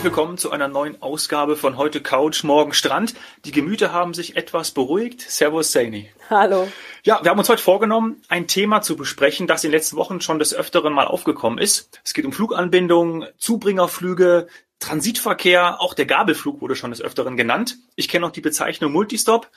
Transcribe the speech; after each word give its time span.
herzlich 0.00 0.16
willkommen 0.16 0.38
zu 0.38 0.50
einer 0.50 0.66
neuen 0.66 1.02
Ausgabe 1.02 1.56
von 1.56 1.76
heute 1.76 2.00
Couch, 2.00 2.42
morgen 2.42 2.72
Strand. 2.72 3.12
Die 3.44 3.52
Gemüter 3.52 3.92
haben 3.92 4.14
sich 4.14 4.34
etwas 4.34 4.70
beruhigt. 4.70 5.20
Servus, 5.20 5.72
Saini. 5.72 6.08
Hallo. 6.30 6.68
Ja, 7.02 7.22
wir 7.22 7.30
haben 7.30 7.38
uns 7.38 7.50
heute 7.50 7.62
vorgenommen, 7.62 8.22
ein 8.30 8.46
Thema 8.46 8.80
zu 8.80 8.96
besprechen, 8.96 9.46
das 9.46 9.62
in 9.62 9.68
den 9.68 9.76
letzten 9.76 9.98
Wochen 9.98 10.22
schon 10.22 10.38
des 10.38 10.54
Öfteren 10.54 10.94
mal 10.94 11.06
aufgekommen 11.06 11.58
ist. 11.58 12.00
Es 12.02 12.14
geht 12.14 12.24
um 12.24 12.32
Fluganbindungen, 12.32 13.26
Zubringerflüge, 13.36 14.46
Transitverkehr, 14.78 15.82
auch 15.82 15.92
der 15.92 16.06
Gabelflug 16.06 16.62
wurde 16.62 16.76
schon 16.76 16.92
des 16.92 17.02
Öfteren 17.02 17.36
genannt. 17.36 17.76
Ich 17.94 18.08
kenne 18.08 18.24
noch 18.24 18.32
die 18.32 18.40
Bezeichnung 18.40 18.92
Multistop. 18.92 19.50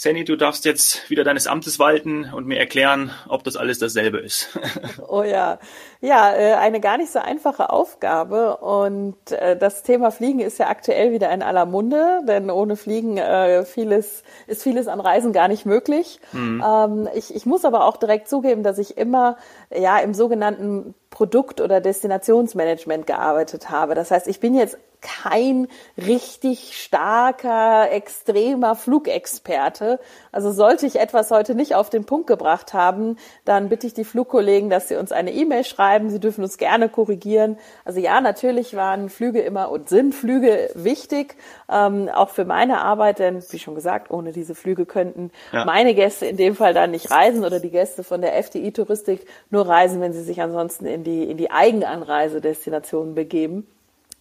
Sandy, 0.00 0.22
du 0.22 0.36
darfst 0.36 0.64
jetzt 0.64 1.10
wieder 1.10 1.24
deines 1.24 1.48
Amtes 1.48 1.80
walten 1.80 2.30
und 2.32 2.46
mir 2.46 2.56
erklären, 2.56 3.10
ob 3.28 3.42
das 3.42 3.56
alles 3.56 3.80
dasselbe 3.80 4.18
ist. 4.18 4.56
oh 5.08 5.24
ja, 5.24 5.58
ja, 6.00 6.32
äh, 6.36 6.54
eine 6.54 6.78
gar 6.78 6.98
nicht 6.98 7.10
so 7.10 7.18
einfache 7.18 7.70
Aufgabe. 7.70 8.58
Und 8.58 9.32
äh, 9.32 9.56
das 9.56 9.82
Thema 9.82 10.12
Fliegen 10.12 10.38
ist 10.38 10.58
ja 10.58 10.68
aktuell 10.68 11.10
wieder 11.10 11.32
in 11.32 11.42
aller 11.42 11.66
Munde, 11.66 12.20
denn 12.28 12.48
ohne 12.48 12.76
Fliegen 12.76 13.16
äh, 13.16 13.64
vieles, 13.64 14.22
ist 14.46 14.62
vieles 14.62 14.86
an 14.86 15.00
Reisen 15.00 15.32
gar 15.32 15.48
nicht 15.48 15.66
möglich. 15.66 16.20
Mhm. 16.30 16.64
Ähm, 16.64 17.08
ich, 17.16 17.34
ich 17.34 17.44
muss 17.44 17.64
aber 17.64 17.84
auch 17.84 17.96
direkt 17.96 18.28
zugeben, 18.28 18.62
dass 18.62 18.78
ich 18.78 18.98
immer 18.98 19.36
ja 19.76 19.98
im 19.98 20.14
sogenannten 20.14 20.94
Produkt- 21.10 21.60
oder 21.60 21.80
Destinationsmanagement 21.80 23.08
gearbeitet 23.08 23.68
habe. 23.68 23.96
Das 23.96 24.12
heißt, 24.12 24.28
ich 24.28 24.38
bin 24.38 24.54
jetzt 24.54 24.78
kein 25.00 25.68
richtig 25.96 26.76
starker, 26.82 27.90
extremer 27.90 28.74
Flugexperte. 28.74 30.00
Also 30.32 30.52
sollte 30.52 30.86
ich 30.86 30.98
etwas 30.98 31.30
heute 31.30 31.54
nicht 31.54 31.74
auf 31.74 31.90
den 31.90 32.04
Punkt 32.04 32.26
gebracht 32.26 32.74
haben, 32.74 33.16
dann 33.44 33.68
bitte 33.68 33.86
ich 33.86 33.94
die 33.94 34.04
Flugkollegen, 34.04 34.70
dass 34.70 34.88
sie 34.88 34.96
uns 34.96 35.12
eine 35.12 35.32
E-Mail 35.32 35.64
schreiben. 35.64 36.10
Sie 36.10 36.20
dürfen 36.20 36.42
uns 36.42 36.58
gerne 36.58 36.88
korrigieren. 36.88 37.58
Also 37.84 38.00
ja, 38.00 38.20
natürlich 38.20 38.74
waren 38.74 39.08
Flüge 39.08 39.40
immer 39.40 39.70
und 39.70 39.88
sind 39.88 40.14
Flüge 40.14 40.70
wichtig, 40.74 41.36
ähm, 41.70 42.08
auch 42.08 42.30
für 42.30 42.44
meine 42.44 42.80
Arbeit, 42.80 43.18
denn 43.18 43.42
wie 43.50 43.58
schon 43.58 43.74
gesagt, 43.74 44.10
ohne 44.10 44.32
diese 44.32 44.54
Flüge 44.54 44.86
könnten 44.86 45.30
ja. 45.52 45.64
meine 45.64 45.94
Gäste 45.94 46.26
in 46.26 46.36
dem 46.36 46.54
Fall 46.54 46.74
dann 46.74 46.90
nicht 46.90 47.10
reisen 47.10 47.44
oder 47.44 47.60
die 47.60 47.70
Gäste 47.70 48.02
von 48.02 48.20
der 48.20 48.36
FDI 48.36 48.72
Touristik 48.72 49.26
nur 49.50 49.66
reisen, 49.68 50.00
wenn 50.00 50.12
sie 50.12 50.22
sich 50.22 50.40
ansonsten 50.42 50.86
in 50.86 51.04
die, 51.04 51.24
in 51.24 51.36
die 51.36 51.50
Eigenanreisedestinationen 51.50 53.14
begeben. 53.14 53.66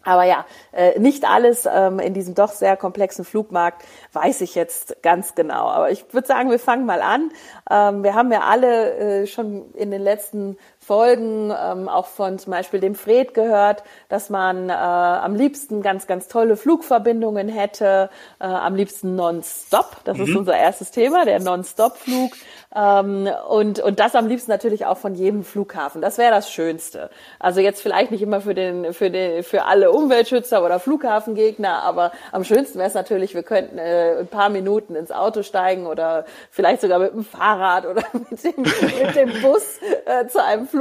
Aber 0.03 0.23
ja, 0.23 0.45
äh, 0.72 0.98
nicht 1.00 1.26
alles 1.26 1.67
ähm, 1.70 2.00
in 2.00 2.14
diesem 2.14 2.34
doch 2.34 2.52
sehr 2.52 2.78
komplexen 2.78 3.26
Flugmarkt 3.26 3.84
weiß 4.14 4.42
ich 4.42 4.56
jetzt 4.56 5.02
ganz 5.03 5.36
genau. 5.36 5.67
Aber 5.67 5.92
ich 5.92 6.14
würde 6.14 6.28
sagen, 6.28 6.50
wir 6.50 6.59
fangen 6.59 6.86
mal 6.86 7.02
an. 7.02 7.31
Ähm, 7.70 8.03
wir 8.03 8.14
haben 8.14 8.31
ja 8.31 8.42
alle 8.42 9.23
äh, 9.23 9.28
schon 9.28 9.73
in 9.73 9.92
den 9.92 10.02
letzten 10.02 10.58
Folgen, 10.88 11.52
ähm, 11.52 11.90
auch 11.90 12.06
von 12.06 12.40
zum 12.40 12.52
Beispiel 12.52 12.80
dem 12.80 12.96
Fred 12.96 13.34
gehört, 13.34 13.84
dass 14.08 14.30
man 14.30 14.70
äh, 14.70 14.72
am 14.72 15.36
liebsten 15.36 15.82
ganz, 15.82 16.08
ganz 16.08 16.30
tolle 16.30 16.56
Flugverbindungen 16.56 17.50
hätte, 17.50 18.10
äh, 18.40 18.46
am 18.46 18.74
liebsten 18.74 19.16
non-stop. 19.16 19.98
Das 20.06 20.18
mhm. 20.18 20.24
ist 20.24 20.36
unser 20.38 20.56
erstes 20.56 20.92
Thema, 20.92 21.26
der 21.26 21.42
non-stop-Flug. 21.42 22.32
Ähm, 22.74 23.28
und, 23.50 23.82
und 23.82 24.00
das 24.00 24.16
am 24.16 24.28
liebsten 24.28 24.50
natürlich 24.50 24.86
auch 24.86 24.98
von 24.98 25.14
jedem 25.14 25.44
Flughafen. 25.44 26.02
Das 26.02 26.18
wäre 26.18 26.32
das 26.32 26.50
Schönste. 26.50 27.10
Also 27.38 27.60
jetzt 27.60 27.82
vielleicht 27.82 28.12
nicht 28.12 28.22
immer 28.22 28.40
für 28.40 28.54
den, 28.54 28.94
für 28.94 29.10
den, 29.12 29.44
für 29.44 29.66
alle 29.66 29.92
Umweltschützer 29.92 30.64
oder 30.64 30.80
Flughafengegner, 30.80 31.84
aber 31.84 32.14
am 32.32 32.46
schönsten 32.46 32.80
wäre 32.80 32.88
es 32.88 32.94
natürlich, 32.94 33.36
wir 33.36 33.44
könnten 33.44 33.78
äh, 33.78 34.20
ein 34.20 34.28
paar 34.28 34.47
Minuten 34.47 34.96
ins 34.96 35.12
Auto 35.12 35.44
steigen 35.44 35.86
oder 35.86 36.24
vielleicht 36.50 36.80
sogar 36.80 37.00
mit 37.00 37.14
dem 37.14 37.26
Fahrrad 37.26 37.86
oder 37.86 38.03
mit 38.14 38.42
dem, 38.42 38.62
mit 38.62 39.16
dem 39.16 39.42
Bus 39.42 39.80
äh, 40.06 40.28
zu 40.28 40.42
einem 40.42 40.66
Flughafen 40.66 40.77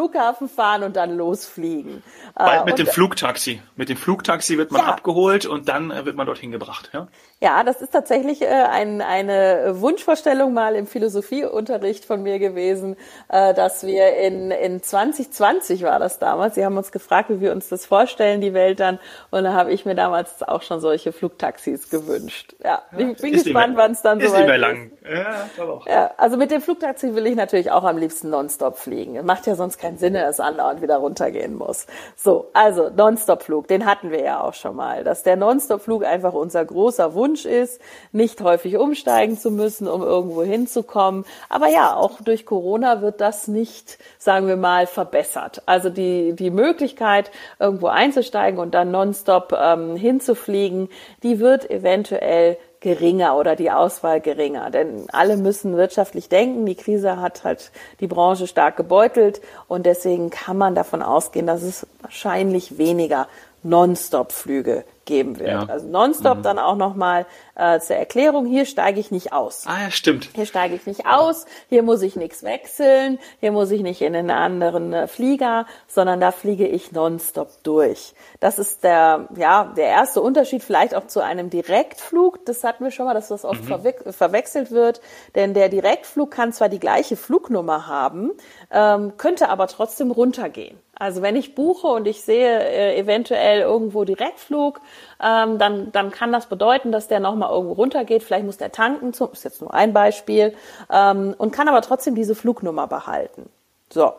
fahren 0.48 0.82
und 0.82 0.96
dann 0.96 1.16
losfliegen. 1.16 2.02
Bald 2.34 2.62
äh, 2.62 2.64
mit 2.64 2.78
dem 2.78 2.86
Flugtaxi. 2.86 3.60
Mit 3.76 3.88
dem 3.88 3.96
Flugtaxi 3.96 4.58
wird 4.58 4.70
man 4.70 4.82
ja. 4.82 4.88
abgeholt 4.88 5.46
und 5.46 5.68
dann 5.68 5.90
äh, 5.90 6.04
wird 6.04 6.16
man 6.16 6.26
dorthin 6.26 6.50
gebracht. 6.50 6.90
Ja, 6.92 7.08
ja 7.40 7.64
das 7.64 7.82
ist 7.82 7.92
tatsächlich 7.92 8.42
äh, 8.42 8.46
ein, 8.46 9.00
eine 9.00 9.80
Wunschvorstellung 9.80 10.54
mal 10.54 10.74
im 10.74 10.86
Philosophieunterricht 10.86 12.04
von 12.04 12.22
mir 12.22 12.38
gewesen, 12.38 12.96
äh, 13.28 13.54
dass 13.54 13.86
wir 13.86 14.16
in, 14.16 14.50
in 14.50 14.82
2020 14.82 15.82
war 15.82 15.98
das 15.98 16.18
damals. 16.18 16.54
Sie 16.54 16.64
haben 16.64 16.76
uns 16.76 16.92
gefragt, 16.92 17.30
wie 17.30 17.40
wir 17.40 17.52
uns 17.52 17.68
das 17.68 17.86
vorstellen, 17.86 18.40
die 18.40 18.54
Welt 18.54 18.80
dann. 18.80 18.98
Und 19.30 19.44
da 19.44 19.52
habe 19.52 19.72
ich 19.72 19.84
mir 19.84 19.94
damals 19.94 20.42
auch 20.42 20.62
schon 20.62 20.80
solche 20.80 21.12
Flugtaxis 21.12 21.90
gewünscht. 21.90 22.54
Ja, 22.62 22.82
ja 22.96 23.08
ich 23.08 23.20
bin 23.20 23.32
gespannt, 23.32 23.76
wann 23.76 23.92
es 23.92 24.02
dann 24.02 24.20
so 24.20 24.32
weit 24.32 24.48
ist. 24.48 24.56
lang. 24.56 24.90
Ja, 25.08 25.64
auch. 25.64 25.86
Ja, 25.86 26.10
also 26.16 26.36
mit 26.36 26.50
dem 26.50 26.60
Flugtaxi 26.60 27.14
will 27.14 27.26
ich 27.26 27.36
natürlich 27.36 27.70
auch 27.70 27.84
am 27.84 27.98
liebsten 27.98 28.30
nonstop 28.30 28.78
fliegen. 28.78 29.24
Macht 29.24 29.46
ja 29.46 29.54
sonst 29.54 29.78
keinen 29.78 29.98
Sinn, 29.98 30.14
dass 30.14 30.40
andauernd 30.40 30.82
wieder 30.82 30.96
runtergehen 30.96 31.54
muss. 31.54 31.86
So, 32.16 32.50
also 32.54 32.90
Nonstop-Flug, 32.90 33.68
den 33.68 33.86
hatten 33.86 34.10
wir 34.10 34.20
ja 34.20 34.40
auch 34.40 34.54
schon 34.54 34.76
mal. 34.76 35.04
Dass 35.04 35.22
der 35.22 35.36
Nonstop-Flug 35.36 36.04
einfach 36.04 36.32
unser 36.32 36.64
großer 36.64 37.14
Wunsch 37.14 37.25
ist, 37.34 37.80
nicht 38.12 38.40
häufig 38.40 38.76
umsteigen 38.76 39.36
zu 39.36 39.50
müssen, 39.50 39.88
um 39.88 40.02
irgendwo 40.02 40.42
hinzukommen. 40.42 41.24
Aber 41.48 41.68
ja, 41.68 41.94
auch 41.94 42.20
durch 42.20 42.46
Corona 42.46 43.02
wird 43.02 43.20
das 43.20 43.48
nicht, 43.48 43.98
sagen 44.18 44.46
wir 44.46 44.56
mal, 44.56 44.86
verbessert. 44.86 45.62
Also 45.66 45.90
die, 45.90 46.34
die 46.34 46.50
Möglichkeit, 46.50 47.30
irgendwo 47.58 47.88
einzusteigen 47.88 48.60
und 48.60 48.74
dann 48.74 48.90
nonstop 48.90 49.52
ähm, 49.58 49.96
hinzufliegen, 49.96 50.88
die 51.22 51.40
wird 51.40 51.70
eventuell 51.70 52.56
geringer 52.80 53.36
oder 53.36 53.56
die 53.56 53.70
Auswahl 53.70 54.20
geringer. 54.20 54.70
Denn 54.70 55.06
alle 55.10 55.36
müssen 55.36 55.76
wirtschaftlich 55.76 56.28
denken. 56.28 56.66
Die 56.66 56.74
Krise 56.74 57.20
hat 57.20 57.42
halt 57.42 57.72
die 58.00 58.06
Branche 58.06 58.46
stark 58.46 58.76
gebeutelt 58.76 59.40
und 59.66 59.86
deswegen 59.86 60.30
kann 60.30 60.56
man 60.56 60.74
davon 60.74 61.02
ausgehen, 61.02 61.46
dass 61.46 61.62
es 61.62 61.86
wahrscheinlich 62.00 62.78
weniger 62.78 63.26
Non-Stop-Flüge 63.64 64.84
geben 65.06 65.38
wird. 65.38 65.48
Ja. 65.48 65.66
Also 65.66 65.88
nonstop 65.88 66.38
mhm. 66.38 66.42
dann 66.42 66.58
auch 66.58 66.76
nochmal 66.76 67.26
äh, 67.54 67.80
zur 67.80 67.96
Erklärung, 67.96 68.44
hier 68.44 68.66
steige 68.66 69.00
ich 69.00 69.10
nicht 69.10 69.32
aus. 69.32 69.64
Ah 69.66 69.84
ja, 69.84 69.90
stimmt. 69.90 70.28
Hier 70.34 70.46
steige 70.46 70.74
ich 70.74 70.86
nicht 70.86 71.06
aus, 71.06 71.46
hier 71.68 71.82
muss 71.82 72.02
ich 72.02 72.16
nichts 72.16 72.42
wechseln, 72.42 73.18
hier 73.40 73.52
muss 73.52 73.70
ich 73.70 73.82
nicht 73.82 74.02
in 74.02 74.14
einen 74.14 74.30
anderen 74.30 74.92
äh, 74.92 75.06
Flieger, 75.06 75.66
sondern 75.86 76.20
da 76.20 76.32
fliege 76.32 76.66
ich 76.66 76.92
nonstop 76.92 77.50
durch. 77.62 78.14
Das 78.40 78.58
ist 78.58 78.84
der, 78.84 79.28
ja, 79.36 79.72
der 79.76 79.86
erste 79.86 80.20
Unterschied 80.20 80.62
vielleicht 80.62 80.94
auch 80.94 81.06
zu 81.06 81.20
einem 81.20 81.48
Direktflug. 81.48 82.44
Das 82.44 82.62
hatten 82.64 82.84
wir 82.84 82.90
schon 82.90 83.06
mal, 83.06 83.14
dass 83.14 83.28
das 83.28 83.44
oft 83.44 83.62
mhm. 83.62 83.66
verwe 83.66 83.94
verwechselt 84.10 84.70
wird. 84.70 85.00
Denn 85.34 85.54
der 85.54 85.68
Direktflug 85.68 86.30
kann 86.30 86.52
zwar 86.52 86.68
die 86.68 86.80
gleiche 86.80 87.16
Flugnummer 87.16 87.86
haben, 87.86 88.32
ähm, 88.70 89.16
könnte 89.16 89.48
aber 89.48 89.68
trotzdem 89.68 90.10
runtergehen. 90.10 90.78
Also 90.98 91.20
wenn 91.20 91.36
ich 91.36 91.54
buche 91.54 91.88
und 91.88 92.06
ich 92.06 92.22
sehe 92.22 92.58
äh, 92.58 92.98
eventuell 92.98 93.60
irgendwo 93.60 94.04
Direktflug, 94.04 94.80
ähm, 95.22 95.58
dann, 95.58 95.92
dann 95.92 96.10
kann 96.10 96.32
das 96.32 96.46
bedeuten, 96.46 96.90
dass 96.90 97.06
der 97.06 97.20
nochmal 97.20 97.50
irgendwo 97.50 97.74
runtergeht. 97.74 98.22
Vielleicht 98.22 98.46
muss 98.46 98.56
der 98.56 98.72
tanken, 98.72 99.12
zum, 99.12 99.30
ist 99.32 99.44
jetzt 99.44 99.60
nur 99.60 99.74
ein 99.74 99.92
Beispiel, 99.92 100.54
ähm, 100.90 101.34
und 101.36 101.52
kann 101.52 101.68
aber 101.68 101.82
trotzdem 101.82 102.14
diese 102.14 102.34
Flugnummer 102.34 102.86
behalten. 102.86 103.50
So. 103.90 104.12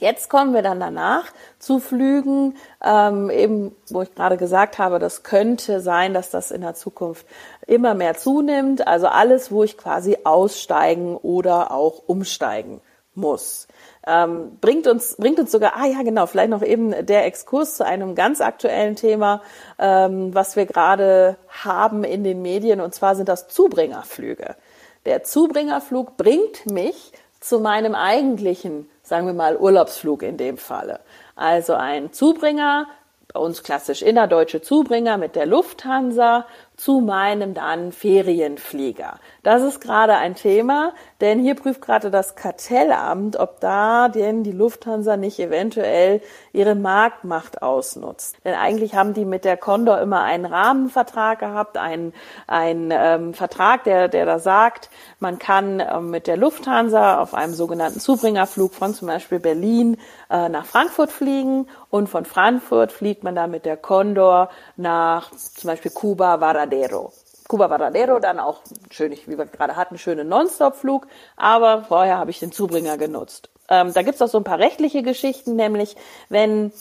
Jetzt 0.00 0.30
kommen 0.30 0.54
wir 0.54 0.62
dann 0.62 0.78
danach 0.78 1.24
zu 1.58 1.80
Flügen, 1.80 2.56
ähm, 2.84 3.30
eben, 3.30 3.74
wo 3.88 4.02
ich 4.02 4.14
gerade 4.14 4.36
gesagt 4.36 4.78
habe, 4.78 5.00
das 5.00 5.24
könnte 5.24 5.80
sein, 5.80 6.14
dass 6.14 6.30
das 6.30 6.52
in 6.52 6.60
der 6.60 6.74
Zukunft 6.74 7.26
immer 7.66 7.94
mehr 7.94 8.14
zunimmt. 8.14 8.86
Also 8.86 9.08
alles, 9.08 9.50
wo 9.50 9.64
ich 9.64 9.76
quasi 9.76 10.18
aussteigen 10.22 11.16
oder 11.16 11.72
auch 11.72 12.02
umsteigen 12.06 12.80
muss. 13.18 13.68
Ähm, 14.06 14.56
bringt 14.60 14.86
uns 14.86 15.16
bringt 15.16 15.38
uns 15.38 15.52
sogar 15.52 15.74
ah 15.76 15.86
ja 15.86 16.02
genau 16.02 16.26
vielleicht 16.26 16.50
noch 16.50 16.62
eben 16.62 17.06
der 17.06 17.26
Exkurs 17.26 17.76
zu 17.76 17.84
einem 17.84 18.14
ganz 18.14 18.40
aktuellen 18.40 18.96
Thema 18.96 19.42
ähm, 19.78 20.34
was 20.34 20.56
wir 20.56 20.64
gerade 20.64 21.36
haben 21.48 22.04
in 22.04 22.24
den 22.24 22.40
Medien 22.40 22.80
und 22.80 22.94
zwar 22.94 23.14
sind 23.14 23.28
das 23.28 23.48
Zubringerflüge. 23.48 24.56
Der 25.04 25.24
Zubringerflug 25.24 26.16
bringt 26.16 26.66
mich 26.66 27.12
zu 27.40 27.60
meinem 27.60 27.94
eigentlichen 27.94 28.88
sagen 29.02 29.26
wir 29.26 29.34
mal 29.34 29.56
Urlaubsflug 29.56 30.22
in 30.22 30.36
dem 30.36 30.56
Falle. 30.56 31.00
Also 31.36 31.74
ein 31.74 32.12
Zubringer 32.12 32.86
bei 33.32 33.40
uns 33.40 33.62
klassisch 33.62 34.02
innerdeutsche 34.02 34.62
Zubringer 34.62 35.18
mit 35.18 35.36
der 35.36 35.46
Lufthansa 35.46 36.46
zu 36.78 37.00
meinem 37.00 37.54
dann 37.54 37.90
Ferienflieger. 37.90 39.18
Das 39.42 39.62
ist 39.62 39.80
gerade 39.80 40.14
ein 40.14 40.36
Thema, 40.36 40.92
denn 41.20 41.40
hier 41.40 41.56
prüft 41.56 41.82
gerade 41.82 42.10
das 42.12 42.36
Kartellamt, 42.36 43.36
ob 43.36 43.58
da 43.58 44.08
denn 44.08 44.44
die 44.44 44.52
Lufthansa 44.52 45.16
nicht 45.16 45.40
eventuell 45.40 46.22
ihre 46.52 46.76
Marktmacht 46.76 47.62
ausnutzt. 47.62 48.36
Denn 48.44 48.54
eigentlich 48.54 48.94
haben 48.94 49.12
die 49.12 49.24
mit 49.24 49.44
der 49.44 49.56
Condor 49.56 50.00
immer 50.00 50.22
einen 50.22 50.44
Rahmenvertrag 50.44 51.40
gehabt, 51.40 51.76
einen, 51.76 52.14
einen 52.46 52.90
ähm, 52.92 53.34
Vertrag, 53.34 53.82
der, 53.82 54.06
der 54.06 54.24
da 54.24 54.38
sagt, 54.38 54.88
man 55.18 55.40
kann 55.40 55.80
ähm, 55.80 56.10
mit 56.10 56.28
der 56.28 56.36
Lufthansa 56.36 57.20
auf 57.20 57.34
einem 57.34 57.54
sogenannten 57.54 57.98
Zubringerflug 57.98 58.72
von 58.72 58.94
zum 58.94 59.08
Beispiel 59.08 59.40
Berlin 59.40 59.96
äh, 60.30 60.48
nach 60.48 60.64
Frankfurt 60.64 61.10
fliegen 61.10 61.66
und 61.90 62.08
von 62.08 62.24
Frankfurt 62.24 62.92
fliegt 62.92 63.24
man 63.24 63.34
dann 63.34 63.50
mit 63.50 63.64
der 63.64 63.76
Condor 63.76 64.50
nach 64.76 65.32
zum 65.32 65.68
Beispiel 65.68 65.90
Kuba, 65.90 66.40
Varadero. 66.68 67.12
Cuba 67.48 67.70
Varadero 67.70 68.18
dann 68.18 68.38
auch 68.38 68.60
schön, 68.90 69.12
wie 69.26 69.38
wir 69.38 69.46
gerade 69.46 69.76
hatten, 69.76 69.96
schöne 69.96 70.24
Non-Stop-Flug, 70.24 71.06
aber 71.36 71.84
vorher 71.84 72.18
habe 72.18 72.30
ich 72.30 72.40
den 72.40 72.52
Zubringer 72.52 72.98
genutzt. 72.98 73.48
Ähm, 73.70 73.94
da 73.94 74.02
gibt's 74.02 74.20
auch 74.20 74.28
so 74.28 74.38
ein 74.38 74.44
paar 74.44 74.58
rechtliche 74.58 75.02
Geschichten, 75.02 75.56
nämlich 75.56 75.96
wenn 76.28 76.72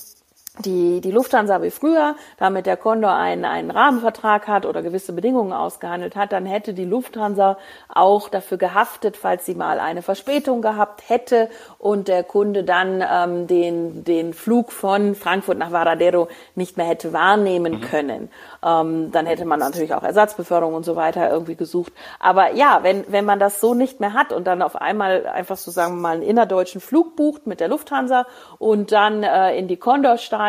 die, 0.65 1.01
die 1.01 1.11
Lufthansa 1.11 1.61
wie 1.61 1.69
früher, 1.69 2.15
damit 2.37 2.65
der 2.65 2.77
Condor 2.77 3.13
einen, 3.13 3.45
einen 3.45 3.71
Rahmenvertrag 3.71 4.47
hat 4.47 4.65
oder 4.65 4.81
gewisse 4.81 5.13
Bedingungen 5.13 5.53
ausgehandelt 5.53 6.15
hat, 6.15 6.31
dann 6.31 6.45
hätte 6.45 6.73
die 6.73 6.85
Lufthansa 6.85 7.57
auch 7.93 8.29
dafür 8.29 8.57
gehaftet, 8.57 9.17
falls 9.17 9.45
sie 9.45 9.55
mal 9.55 9.79
eine 9.79 10.01
Verspätung 10.01 10.61
gehabt 10.61 11.03
hätte 11.07 11.49
und 11.77 12.07
der 12.07 12.23
Kunde 12.23 12.63
dann 12.63 13.03
ähm, 13.09 13.47
den, 13.47 14.03
den 14.03 14.33
Flug 14.33 14.71
von 14.71 15.15
Frankfurt 15.15 15.57
nach 15.57 15.71
Varadero 15.71 16.27
nicht 16.55 16.77
mehr 16.77 16.87
hätte 16.87 17.13
wahrnehmen 17.13 17.73
mhm. 17.73 17.81
können. 17.81 18.29
Ähm, 18.65 19.11
dann 19.11 19.25
hätte 19.25 19.45
man 19.45 19.59
natürlich 19.59 19.93
auch 19.93 20.03
Ersatzbeförderung 20.03 20.73
und 20.73 20.83
so 20.83 20.95
weiter 20.95 21.29
irgendwie 21.29 21.55
gesucht. 21.55 21.93
Aber 22.19 22.53
ja, 22.53 22.79
wenn, 22.81 23.05
wenn 23.07 23.25
man 23.25 23.39
das 23.39 23.61
so 23.61 23.73
nicht 23.73 23.99
mehr 23.99 24.13
hat 24.13 24.33
und 24.33 24.47
dann 24.47 24.61
auf 24.61 24.75
einmal 24.75 25.27
einfach 25.27 25.57
so 25.57 25.71
sagen 25.71 25.95
wir 25.95 26.01
mal 26.01 26.13
einen 26.15 26.23
innerdeutschen 26.23 26.81
Flug 26.81 27.15
bucht 27.15 27.45
mit 27.47 27.59
der 27.59 27.67
Lufthansa 27.67 28.25
und 28.57 28.91
dann 28.91 29.23
äh, 29.23 29.57
in 29.57 29.67
die 29.67 29.77
Condor 29.77 30.17
steigt 30.17 30.46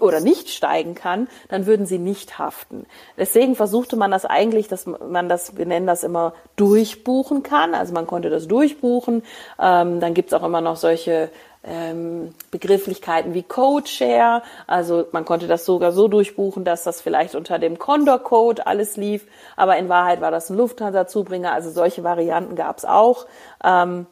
oder 0.00 0.20
nicht 0.20 0.50
steigen 0.50 0.94
kann, 0.94 1.28
dann 1.48 1.66
würden 1.66 1.86
sie 1.86 1.98
nicht 1.98 2.38
haften. 2.38 2.86
Deswegen 3.16 3.54
versuchte 3.56 3.96
man 3.96 4.10
das 4.10 4.24
eigentlich, 4.24 4.68
dass 4.68 4.86
man 4.86 5.28
das, 5.28 5.56
wir 5.56 5.66
nennen 5.66 5.86
das 5.86 6.04
immer, 6.04 6.32
durchbuchen 6.56 7.42
kann. 7.42 7.74
Also 7.74 7.92
man 7.92 8.06
konnte 8.06 8.30
das 8.30 8.48
durchbuchen. 8.48 9.22
Ähm, 9.60 10.00
dann 10.00 10.14
gibt's 10.14 10.32
auch 10.32 10.44
immer 10.44 10.60
noch 10.60 10.76
solche 10.76 11.30
ähm, 11.66 12.34
Begrifflichkeiten 12.50 13.34
wie 13.34 13.42
Code-Share. 13.42 14.42
Also 14.66 15.06
man 15.12 15.24
konnte 15.24 15.46
das 15.46 15.64
sogar 15.64 15.92
so 15.92 16.08
durchbuchen, 16.08 16.64
dass 16.64 16.84
das 16.84 17.00
vielleicht 17.00 17.34
unter 17.34 17.58
dem 17.58 17.78
Condor-Code 17.78 18.66
alles 18.66 18.96
lief, 18.96 19.26
aber 19.56 19.76
in 19.76 19.88
Wahrheit 19.88 20.20
war 20.20 20.30
das 20.30 20.48
ein 20.48 20.56
Lufthansa-Zubringer. 20.56 21.52
Also 21.52 21.70
solche 21.70 22.04
Varianten 22.04 22.54
gab 22.54 22.78
es 22.78 22.84
auch. 22.84 23.26
Ähm, 23.64 24.06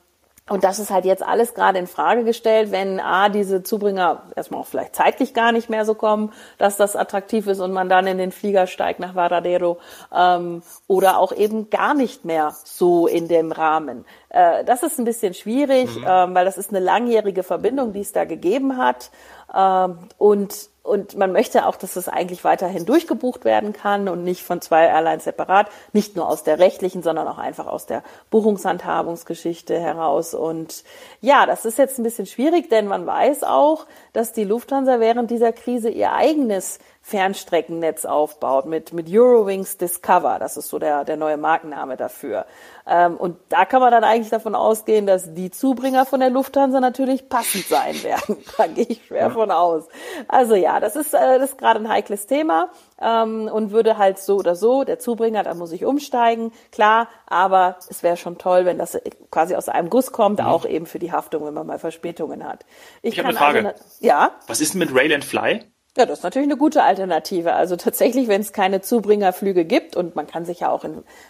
und 0.50 0.62
das 0.62 0.78
ist 0.78 0.90
halt 0.90 1.06
jetzt 1.06 1.22
alles 1.22 1.54
gerade 1.54 1.78
in 1.78 1.86
Frage 1.86 2.22
gestellt, 2.22 2.70
wenn 2.70 3.00
A, 3.00 3.30
diese 3.30 3.62
Zubringer 3.62 4.24
erstmal 4.36 4.60
auch 4.60 4.66
vielleicht 4.66 4.94
zeitlich 4.94 5.32
gar 5.32 5.52
nicht 5.52 5.70
mehr 5.70 5.86
so 5.86 5.94
kommen, 5.94 6.34
dass 6.58 6.76
das 6.76 6.96
attraktiv 6.96 7.46
ist 7.46 7.60
und 7.60 7.72
man 7.72 7.88
dann 7.88 8.06
in 8.06 8.18
den 8.18 8.30
Flieger 8.30 8.66
steigt 8.66 9.00
nach 9.00 9.14
Varadero 9.14 9.78
ähm, 10.14 10.62
oder 10.86 11.18
auch 11.18 11.32
eben 11.32 11.70
gar 11.70 11.94
nicht 11.94 12.26
mehr 12.26 12.54
so 12.62 13.06
in 13.06 13.26
dem 13.26 13.52
Rahmen. 13.52 14.04
Äh, 14.28 14.64
das 14.64 14.82
ist 14.82 14.98
ein 14.98 15.06
bisschen 15.06 15.32
schwierig, 15.32 15.96
mhm. 15.96 16.04
ähm, 16.06 16.34
weil 16.34 16.44
das 16.44 16.58
ist 16.58 16.68
eine 16.68 16.80
langjährige 16.80 17.42
Verbindung, 17.42 17.94
die 17.94 18.02
es 18.02 18.12
da 18.12 18.26
gegeben 18.26 18.76
hat. 18.76 19.10
Ähm, 19.54 19.96
und 20.18 20.73
und 20.84 21.16
man 21.16 21.32
möchte 21.32 21.66
auch, 21.66 21.76
dass 21.76 21.96
es 21.96 22.10
eigentlich 22.10 22.44
weiterhin 22.44 22.84
durchgebucht 22.84 23.46
werden 23.46 23.72
kann 23.72 24.06
und 24.06 24.22
nicht 24.22 24.42
von 24.42 24.60
zwei 24.60 24.84
Airlines 24.84 25.24
separat, 25.24 25.68
nicht 25.94 26.14
nur 26.14 26.28
aus 26.28 26.42
der 26.42 26.58
rechtlichen, 26.58 27.02
sondern 27.02 27.26
auch 27.26 27.38
einfach 27.38 27.66
aus 27.66 27.86
der 27.86 28.02
Buchungshandhabungsgeschichte 28.30 29.80
heraus. 29.80 30.34
Und 30.34 30.84
ja, 31.22 31.46
das 31.46 31.64
ist 31.64 31.78
jetzt 31.78 31.98
ein 31.98 32.02
bisschen 32.02 32.26
schwierig, 32.26 32.68
denn 32.68 32.86
man 32.86 33.06
weiß 33.06 33.44
auch, 33.44 33.86
dass 34.12 34.34
die 34.34 34.44
Lufthansa 34.44 35.00
während 35.00 35.30
dieser 35.30 35.52
Krise 35.52 35.88
ihr 35.88 36.12
eigenes 36.12 36.78
Fernstreckennetz 37.06 38.06
aufbaut 38.06 38.64
mit, 38.64 38.94
mit 38.94 39.08
Eurowings 39.10 39.76
Discover. 39.76 40.38
Das 40.38 40.56
ist 40.56 40.70
so 40.70 40.78
der, 40.78 41.04
der 41.04 41.18
neue 41.18 41.36
Markenname 41.36 41.98
dafür. 41.98 42.46
Ähm, 42.86 43.18
und 43.18 43.36
da 43.50 43.66
kann 43.66 43.82
man 43.82 43.90
dann 43.90 44.04
eigentlich 44.04 44.30
davon 44.30 44.54
ausgehen, 44.54 45.06
dass 45.06 45.34
die 45.34 45.50
Zubringer 45.50 46.06
von 46.06 46.20
der 46.20 46.30
Lufthansa 46.30 46.80
natürlich 46.80 47.28
passend 47.28 47.66
sein 47.66 48.02
werden. 48.02 48.38
da 48.56 48.66
gehe 48.68 48.86
ich 48.86 49.04
schwer 49.04 49.30
von 49.30 49.50
aus. 49.50 49.84
Also 50.28 50.54
ja, 50.54 50.80
das 50.80 50.96
ist, 50.96 51.12
äh, 51.12 51.38
das 51.38 51.50
ist 51.50 51.58
gerade 51.58 51.78
ein 51.78 51.90
heikles 51.90 52.26
Thema 52.26 52.70
ähm, 52.98 53.50
und 53.52 53.70
würde 53.70 53.98
halt 53.98 54.18
so 54.18 54.36
oder 54.36 54.56
so, 54.56 54.84
der 54.84 54.98
Zubringer, 54.98 55.42
da 55.42 55.52
muss 55.52 55.72
ich 55.72 55.84
umsteigen, 55.84 56.52
klar, 56.72 57.08
aber 57.26 57.76
es 57.90 58.02
wäre 58.02 58.16
schon 58.16 58.38
toll, 58.38 58.64
wenn 58.64 58.78
das 58.78 58.98
quasi 59.30 59.56
aus 59.56 59.68
einem 59.68 59.90
Guss 59.90 60.10
kommt, 60.10 60.38
mhm. 60.38 60.46
auch 60.46 60.64
eben 60.64 60.86
für 60.86 60.98
die 60.98 61.12
Haftung, 61.12 61.44
wenn 61.44 61.52
man 61.52 61.66
mal 61.66 61.78
Verspätungen 61.78 62.48
hat. 62.48 62.64
Ich, 63.02 63.12
ich 63.12 63.18
habe 63.18 63.28
eine 63.28 63.36
Frage. 63.36 63.68
Also, 63.68 63.80
ja? 64.00 64.30
Was 64.46 64.62
ist 64.62 64.72
denn 64.72 64.78
mit 64.78 64.94
Rail 64.94 65.12
and 65.12 65.22
Fly? 65.24 65.66
Ja, 65.96 66.06
das 66.06 66.18
ist 66.18 66.24
natürlich 66.24 66.48
eine 66.48 66.56
gute 66.56 66.82
Alternative. 66.82 67.52
Also 67.52 67.76
tatsächlich, 67.76 68.26
wenn 68.26 68.40
es 68.40 68.52
keine 68.52 68.80
Zubringerflüge 68.80 69.64
gibt 69.64 69.94
und 69.94 70.16
man 70.16 70.26
kann 70.26 70.44
sich 70.44 70.60
ja 70.60 70.68
auch 70.68 70.84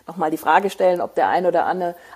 nochmal 0.06 0.31
die 0.31 0.38
Frage 0.38 0.70
stellen, 0.70 1.02
ob 1.02 1.14
der 1.14 1.28
ein 1.28 1.44
oder 1.44 1.66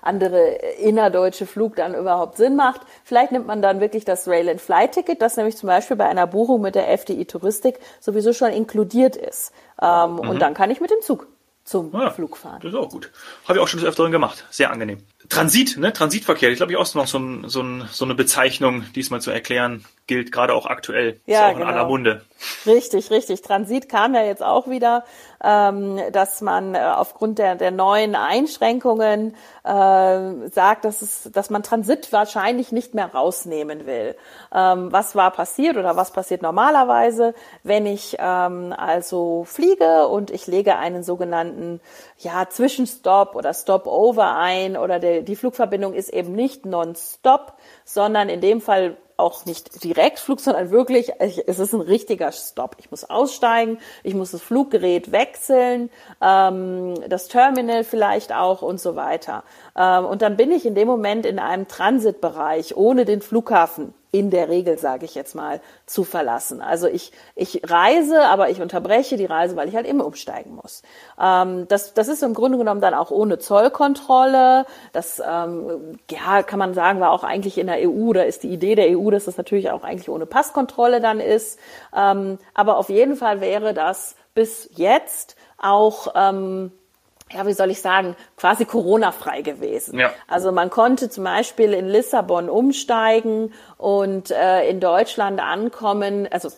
andere 0.01 0.49
innerdeutsche 0.81 1.45
Flug 1.45 1.77
dann 1.77 1.95
überhaupt 1.95 2.39
Sinn 2.39 2.57
macht. 2.57 2.81
Vielleicht 3.05 3.33
nimmt 3.33 3.47
man 3.47 3.61
dann 3.61 3.81
wirklich 3.81 4.07
das 4.07 4.27
Rail 4.27 4.49
and 4.49 4.63
Fly 4.63 4.89
Ticket, 4.89 5.21
das 5.21 5.37
nämlich 5.37 5.59
zum 5.59 5.67
Beispiel 5.67 5.99
bei 5.99 6.07
einer 6.07 6.27
Buchung 6.27 6.63
mit 6.63 6.75
der 6.75 6.91
FDI 6.91 7.27
Touristik 7.27 7.81
sowieso 8.01 8.33
schon 8.33 8.51
inkludiert 8.51 9.15
ist. 9.15 9.53
Ähm, 9.83 10.13
mhm. 10.13 10.21
Und 10.21 10.39
dann 10.39 10.55
kann 10.55 10.71
ich 10.71 10.81
mit 10.81 10.91
dem 10.91 11.03
Zug 11.03 11.27
zum 11.65 11.93
ja, 11.93 12.11
Flug 12.11 12.39
fahren. 12.39 12.61
Das 12.63 12.73
ist 12.73 12.79
auch 12.79 12.89
gut. 12.89 13.11
Habe 13.45 13.59
ich 13.59 13.63
auch 13.63 13.69
schon 13.69 13.81
des 13.81 13.87
Öfteren 13.87 14.11
gemacht. 14.11 14.47
Sehr 14.49 14.71
angenehm. 14.71 15.01
Transit, 15.29 15.77
ne? 15.77 15.93
Transitverkehr, 15.93 16.51
ich 16.51 16.57
glaube 16.57 16.73
ich 16.73 16.79
auch 16.79 16.95
noch 16.95 17.07
so, 17.07 17.19
ein, 17.19 17.47
so, 17.47 17.61
ein, 17.61 17.87
so 17.93 18.07
eine 18.07 18.15
Bezeichnung, 18.15 18.85
diesmal 18.95 19.21
zu 19.21 19.31
erklären, 19.31 19.85
gilt 20.07 20.33
gerade 20.33 20.55
auch 20.55 20.65
aktuell. 20.65 21.21
Ja, 21.27 21.49
ist 21.49 21.53
auch 21.53 21.59
genau. 21.59 21.69
in 21.69 21.75
aller 21.75 21.87
Munde. 21.87 22.23
Richtig, 22.67 23.11
richtig. 23.11 23.43
Transit 23.43 23.89
kam 23.89 24.15
ja 24.15 24.23
jetzt 24.23 24.45
auch 24.45 24.69
wieder, 24.69 25.05
ähm, 25.43 25.99
dass 26.13 26.41
man 26.41 26.75
äh, 26.77 26.79
aufgrund 26.79 27.39
der, 27.39 27.57
der 27.57 27.73
neuen 27.73 28.15
Einschränkungen 28.15 29.35
äh, 29.65 30.49
sagt, 30.49 30.85
dass, 30.85 31.03
es, 31.03 31.31
dass 31.33 31.51
man 31.51 31.65
Transit 31.65 32.13
wahrscheinlich 32.13 32.71
nicht 32.71 32.95
mehr 32.95 33.13
rausnehmen 33.13 33.87
will. 33.87 34.15
Ähm, 34.55 34.93
was 34.93 35.17
war 35.17 35.33
passiert 35.33 35.77
oder 35.77 35.97
was 35.97 36.13
passiert 36.13 36.43
normalerweise, 36.43 37.35
wenn 37.65 37.87
ich 37.87 38.17
ähm, 38.21 38.73
also 38.77 39.43
fliege 39.45 40.07
und 40.07 40.31
ich 40.31 40.47
lege 40.47 40.77
einen 40.77 41.03
sogenannten 41.03 41.81
ja, 42.19 42.49
Zwischenstopp 42.49 43.35
oder 43.35 43.53
Stopover 43.53 44.37
ein 44.37 44.77
oder 44.77 45.01
der, 45.01 45.23
die 45.23 45.37
Flugverbindung 45.37 45.93
ist 45.93 46.11
eben 46.11 46.33
nicht 46.33 46.67
nonstop, 46.67 47.55
sondern 47.85 48.29
in 48.29 48.41
dem 48.41 48.61
Fall 48.61 48.97
auch 49.19 49.45
nicht 49.45 49.83
Direktflug, 49.83 50.41
sondern 50.41 50.71
wirklich, 50.71 51.13
es 51.19 51.59
ist 51.59 51.75
ein 51.75 51.81
richtiger 51.81 52.33
Stopp. 52.33 52.77
Ich 52.79 52.91
muss 52.91 53.05
aussteigen, 53.05 53.79
ich 54.05 54.15
muss 54.15 54.31
das 54.31 54.41
Fluggerät 54.41 55.13
wechseln, 55.13 55.91
ähm, 56.23 56.95
das 57.09 57.29
Terminal 57.29 57.85
vielleicht 57.85 58.33
auch 58.33 58.63
und 58.63 58.81
so 58.81 58.97
weiter. 58.97 59.43
Ähm, 59.77 60.05
und 60.05 60.23
dann 60.23 60.37
bin 60.37 60.53
ich 60.53 60.65
in 60.65 60.75
dem 60.75 60.87
Moment 60.87 61.27
in 61.27 61.39
einem 61.39 61.67
Transitbereich 61.67 62.77
ohne 62.77 63.05
den 63.05 63.21
Flughafen 63.21 63.93
in 64.11 64.31
der 64.31 64.49
Regel, 64.49 64.79
sage 64.79 65.05
ich 65.05 65.15
jetzt 65.15 65.35
mal, 65.35 65.61
zu 65.85 66.05
verlassen. 66.05 66.63
Also 66.63 66.87
ich, 66.87 67.13
ich 67.35 67.61
reise, 67.69 68.23
aber 68.23 68.49
ich 68.49 68.63
unterbreche 68.63 69.17
die 69.17 69.27
Reise, 69.27 69.55
weil 69.55 69.69
ich 69.69 69.77
halt 69.77 69.87
immer 69.87 70.07
umsteigen 70.07 70.55
muss. 70.55 70.83
Ähm, 71.21 71.69
das, 71.69 71.93
das 71.93 72.09
ist 72.09 72.23
im 72.23 72.33
Grunde 72.33 72.57
genommen 72.57 72.81
dann 72.81 72.95
auch 72.95 73.11
ohne 73.11 73.39
Zollkontrolle. 73.39 74.65
Das 74.93 75.21
ähm, 75.21 75.99
ja, 76.11 76.43
kann 76.43 76.59
man 76.59 76.73
sagen, 76.73 77.01
war 77.01 77.11
auch 77.11 77.25
eigentlich 77.25 77.59
in 77.59 77.67
der 77.67 77.89
EU, 77.89 78.13
da 78.13 78.23
ist 78.23 78.45
die 78.45 78.53
Idee 78.53 78.75
der 78.75 78.99
EU, 78.99 79.11
dass 79.11 79.27
das 79.27 79.37
natürlich 79.37 79.71
auch 79.71 79.85
eigentlich 79.85 80.09
ohne 80.09 80.27
Passkontrolle 80.27 81.01
dann 81.01 81.21
ist. 81.21 81.59
Ähm, 81.95 82.39
aber 82.55 82.79
auf 82.79 82.89
jeden 82.89 83.17
Fall 83.17 83.41
wäre 83.41 83.75
das 83.75 84.17
bis 84.35 84.71
jetzt 84.75 85.37
auch 85.59 86.15
ähm, 86.15 86.73
ja, 87.33 87.47
wie 87.47 87.53
soll 87.53 87.71
ich 87.71 87.81
sagen, 87.81 88.17
quasi 88.37 88.65
Corona-frei 88.65 89.43
gewesen. 89.43 89.99
Ja. 89.99 90.11
Also 90.27 90.53
man 90.53 90.71
konnte 90.71 91.11
zum 91.11 91.25
Beispiel 91.25 91.73
in 91.75 91.87
Lissabon 91.87 92.49
umsteigen 92.49 93.53
und 93.77 94.31
äh, 94.31 94.69
in 94.69 94.81
Deutschland 94.81 95.41
ankommen, 95.41 96.29
also 96.31 96.51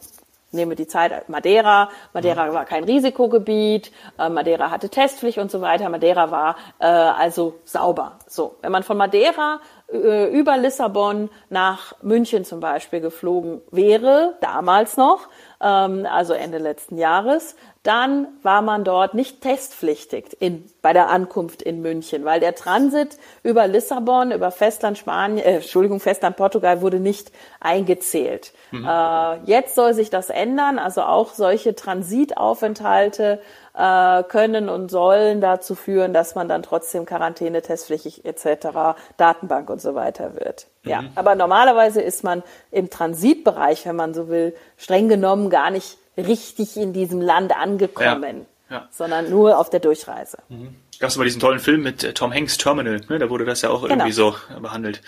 nehme 0.52 0.74
die 0.74 0.86
Zeit 0.86 1.28
Madeira. 1.28 1.90
Madeira 2.12 2.46
mhm. 2.46 2.54
war 2.54 2.64
kein 2.64 2.84
Risikogebiet, 2.84 3.92
äh, 4.18 4.28
Madeira 4.28 4.70
hatte 4.70 4.88
Testpflicht 4.88 5.38
und 5.38 5.50
so 5.50 5.60
weiter. 5.60 5.88
Madeira 5.88 6.30
war 6.30 6.56
äh, 6.78 6.86
also 6.86 7.60
sauber. 7.64 8.18
So, 8.26 8.56
wenn 8.62 8.72
man 8.72 8.82
von 8.82 8.96
Madeira 8.96 9.60
äh, 9.92 10.26
über 10.28 10.56
Lissabon 10.56 11.30
nach 11.48 11.94
München 12.02 12.44
zum 12.44 12.60
Beispiel 12.60 13.00
geflogen 13.00 13.60
wäre, 13.70 14.34
damals 14.40 14.96
noch, 14.96 15.28
ähm, 15.60 16.06
also 16.10 16.32
Ende 16.32 16.58
letzten 16.58 16.96
Jahres, 16.96 17.56
dann 17.82 18.28
war 18.42 18.60
man 18.60 18.84
dort 18.84 19.14
nicht 19.14 19.40
testpflichtig 19.40 20.36
in, 20.38 20.66
bei 20.82 20.92
der 20.92 21.08
Ankunft 21.08 21.62
in 21.62 21.80
München, 21.80 22.26
weil 22.26 22.38
der 22.38 22.54
Transit 22.54 23.16
über 23.42 23.66
Lissabon, 23.66 24.32
über 24.32 24.50
Festland 24.50 24.98
Spanien, 24.98 25.38
äh, 25.38 25.56
Entschuldigung, 25.56 25.98
Festland 25.98 26.36
Portugal 26.36 26.82
wurde 26.82 27.00
nicht 27.00 27.32
eingezählt. 27.58 28.52
Mhm. 28.70 28.86
Äh, 28.86 29.36
jetzt 29.44 29.74
soll 29.74 29.94
sich 29.94 30.10
das 30.10 30.28
ändern, 30.28 30.78
also 30.78 31.02
auch 31.02 31.32
solche 31.32 31.74
Transitaufenthalte 31.74 33.40
äh, 33.74 34.24
können 34.24 34.68
und 34.68 34.90
sollen 34.90 35.40
dazu 35.40 35.74
führen, 35.74 36.12
dass 36.12 36.34
man 36.34 36.48
dann 36.48 36.62
trotzdem 36.62 37.06
Quarantäne, 37.06 37.62
testpflichtig 37.62 38.26
etc., 38.26 38.98
Datenbank 39.16 39.70
und 39.70 39.80
so 39.80 39.94
weiter 39.94 40.34
wird. 40.34 40.66
Mhm. 40.82 40.90
Ja, 40.90 41.04
aber 41.14 41.34
normalerweise 41.34 42.02
ist 42.02 42.24
man 42.24 42.42
im 42.70 42.90
Transitbereich, 42.90 43.86
wenn 43.86 43.96
man 43.96 44.12
so 44.12 44.28
will, 44.28 44.54
streng 44.76 45.08
genommen 45.08 45.48
gar 45.48 45.70
nicht 45.70 45.96
richtig 46.20 46.76
in 46.76 46.92
diesem 46.92 47.20
Land 47.20 47.56
angekommen, 47.56 48.46
ja. 48.68 48.76
Ja. 48.76 48.88
sondern 48.90 49.30
nur 49.30 49.58
auf 49.58 49.70
der 49.70 49.80
Durchreise. 49.80 50.38
Mhm. 50.48 50.76
Gab 51.00 51.08
es 51.08 51.16
mal 51.16 51.24
diesen 51.24 51.40
tollen 51.40 51.60
Film 51.60 51.82
mit 51.82 52.04
äh, 52.04 52.12
Tom 52.12 52.30
Hanks 52.30 52.58
Terminal, 52.58 53.00
ne? 53.08 53.18
da 53.18 53.30
wurde 53.30 53.46
das 53.46 53.62
ja 53.62 53.70
auch 53.70 53.80
genau. 53.80 53.94
irgendwie 53.94 54.12
so 54.12 54.34
behandelt. 54.60 55.00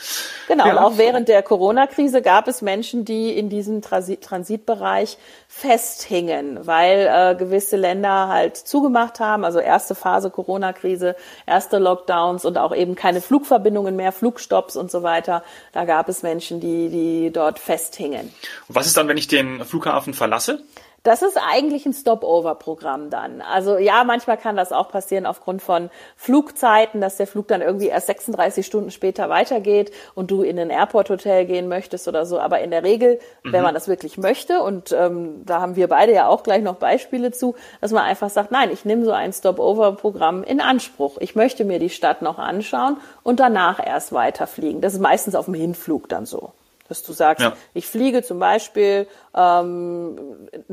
Genau, 0.48 0.66
ja. 0.66 0.72
und 0.72 0.78
auch 0.78 0.96
während 0.96 1.28
der 1.28 1.42
Corona-Krise 1.42 2.22
gab 2.22 2.48
es 2.48 2.62
Menschen, 2.62 3.04
die 3.04 3.36
in 3.36 3.50
diesem 3.50 3.82
Transit 3.82 4.22
Transitbereich 4.22 5.18
festhingen, 5.48 6.66
weil 6.66 7.10
äh, 7.12 7.34
gewisse 7.34 7.76
Länder 7.76 8.28
halt 8.28 8.56
zugemacht 8.56 9.20
haben, 9.20 9.44
also 9.44 9.58
erste 9.58 9.94
Phase 9.94 10.30
Corona-Krise, 10.30 11.14
erste 11.44 11.76
Lockdowns 11.76 12.46
und 12.46 12.56
auch 12.56 12.74
eben 12.74 12.94
keine 12.94 13.20
Flugverbindungen 13.20 13.94
mehr, 13.94 14.12
Flugstopps 14.12 14.76
und 14.76 14.90
so 14.90 15.02
weiter. 15.02 15.44
Da 15.72 15.84
gab 15.84 16.08
es 16.08 16.22
Menschen, 16.22 16.58
die, 16.58 16.88
die 16.88 17.30
dort 17.30 17.58
festhingen. 17.58 18.32
Und 18.66 18.74
was 18.74 18.86
ist 18.86 18.96
dann, 18.96 19.08
wenn 19.08 19.18
ich 19.18 19.28
den 19.28 19.62
Flughafen 19.66 20.14
verlasse? 20.14 20.62
Das 21.04 21.22
ist 21.22 21.36
eigentlich 21.36 21.84
ein 21.84 21.92
Stop-Over-Programm 21.92 23.10
dann. 23.10 23.40
Also 23.40 23.76
ja, 23.76 24.04
manchmal 24.04 24.36
kann 24.36 24.54
das 24.54 24.70
auch 24.70 24.88
passieren 24.88 25.26
aufgrund 25.26 25.60
von 25.60 25.90
Flugzeiten, 26.16 27.00
dass 27.00 27.16
der 27.16 27.26
Flug 27.26 27.48
dann 27.48 27.60
irgendwie 27.60 27.88
erst 27.88 28.06
36 28.06 28.64
Stunden 28.64 28.92
später 28.92 29.28
weitergeht 29.28 29.90
und 30.14 30.30
du 30.30 30.42
in 30.42 30.60
ein 30.60 30.70
Airport-Hotel 30.70 31.46
gehen 31.46 31.66
möchtest 31.66 32.06
oder 32.06 32.24
so. 32.24 32.38
Aber 32.38 32.60
in 32.60 32.70
der 32.70 32.84
Regel, 32.84 33.18
mhm. 33.42 33.52
wenn 33.52 33.62
man 33.64 33.74
das 33.74 33.88
wirklich 33.88 34.16
möchte, 34.16 34.62
und 34.62 34.92
ähm, 34.92 35.44
da 35.44 35.60
haben 35.60 35.74
wir 35.74 35.88
beide 35.88 36.12
ja 36.12 36.28
auch 36.28 36.44
gleich 36.44 36.62
noch 36.62 36.76
Beispiele 36.76 37.32
zu, 37.32 37.56
dass 37.80 37.90
man 37.90 38.04
einfach 38.04 38.30
sagt, 38.30 38.52
nein, 38.52 38.70
ich 38.72 38.84
nehme 38.84 39.04
so 39.04 39.10
ein 39.10 39.32
Stop-Over-Programm 39.32 40.44
in 40.44 40.60
Anspruch. 40.60 41.16
Ich 41.18 41.34
möchte 41.34 41.64
mir 41.64 41.80
die 41.80 41.90
Stadt 41.90 42.22
noch 42.22 42.38
anschauen 42.38 42.98
und 43.24 43.40
danach 43.40 43.84
erst 43.84 44.12
weiterfliegen. 44.12 44.80
Das 44.80 44.94
ist 44.94 45.00
meistens 45.00 45.34
auf 45.34 45.46
dem 45.46 45.54
Hinflug 45.54 46.08
dann 46.08 46.26
so 46.26 46.52
dass 46.92 47.02
du 47.02 47.12
sagst, 47.12 47.42
ja. 47.42 47.54
ich 47.72 47.86
fliege 47.86 48.22
zum 48.22 48.38
Beispiel 48.38 49.06
ähm, 49.34 50.16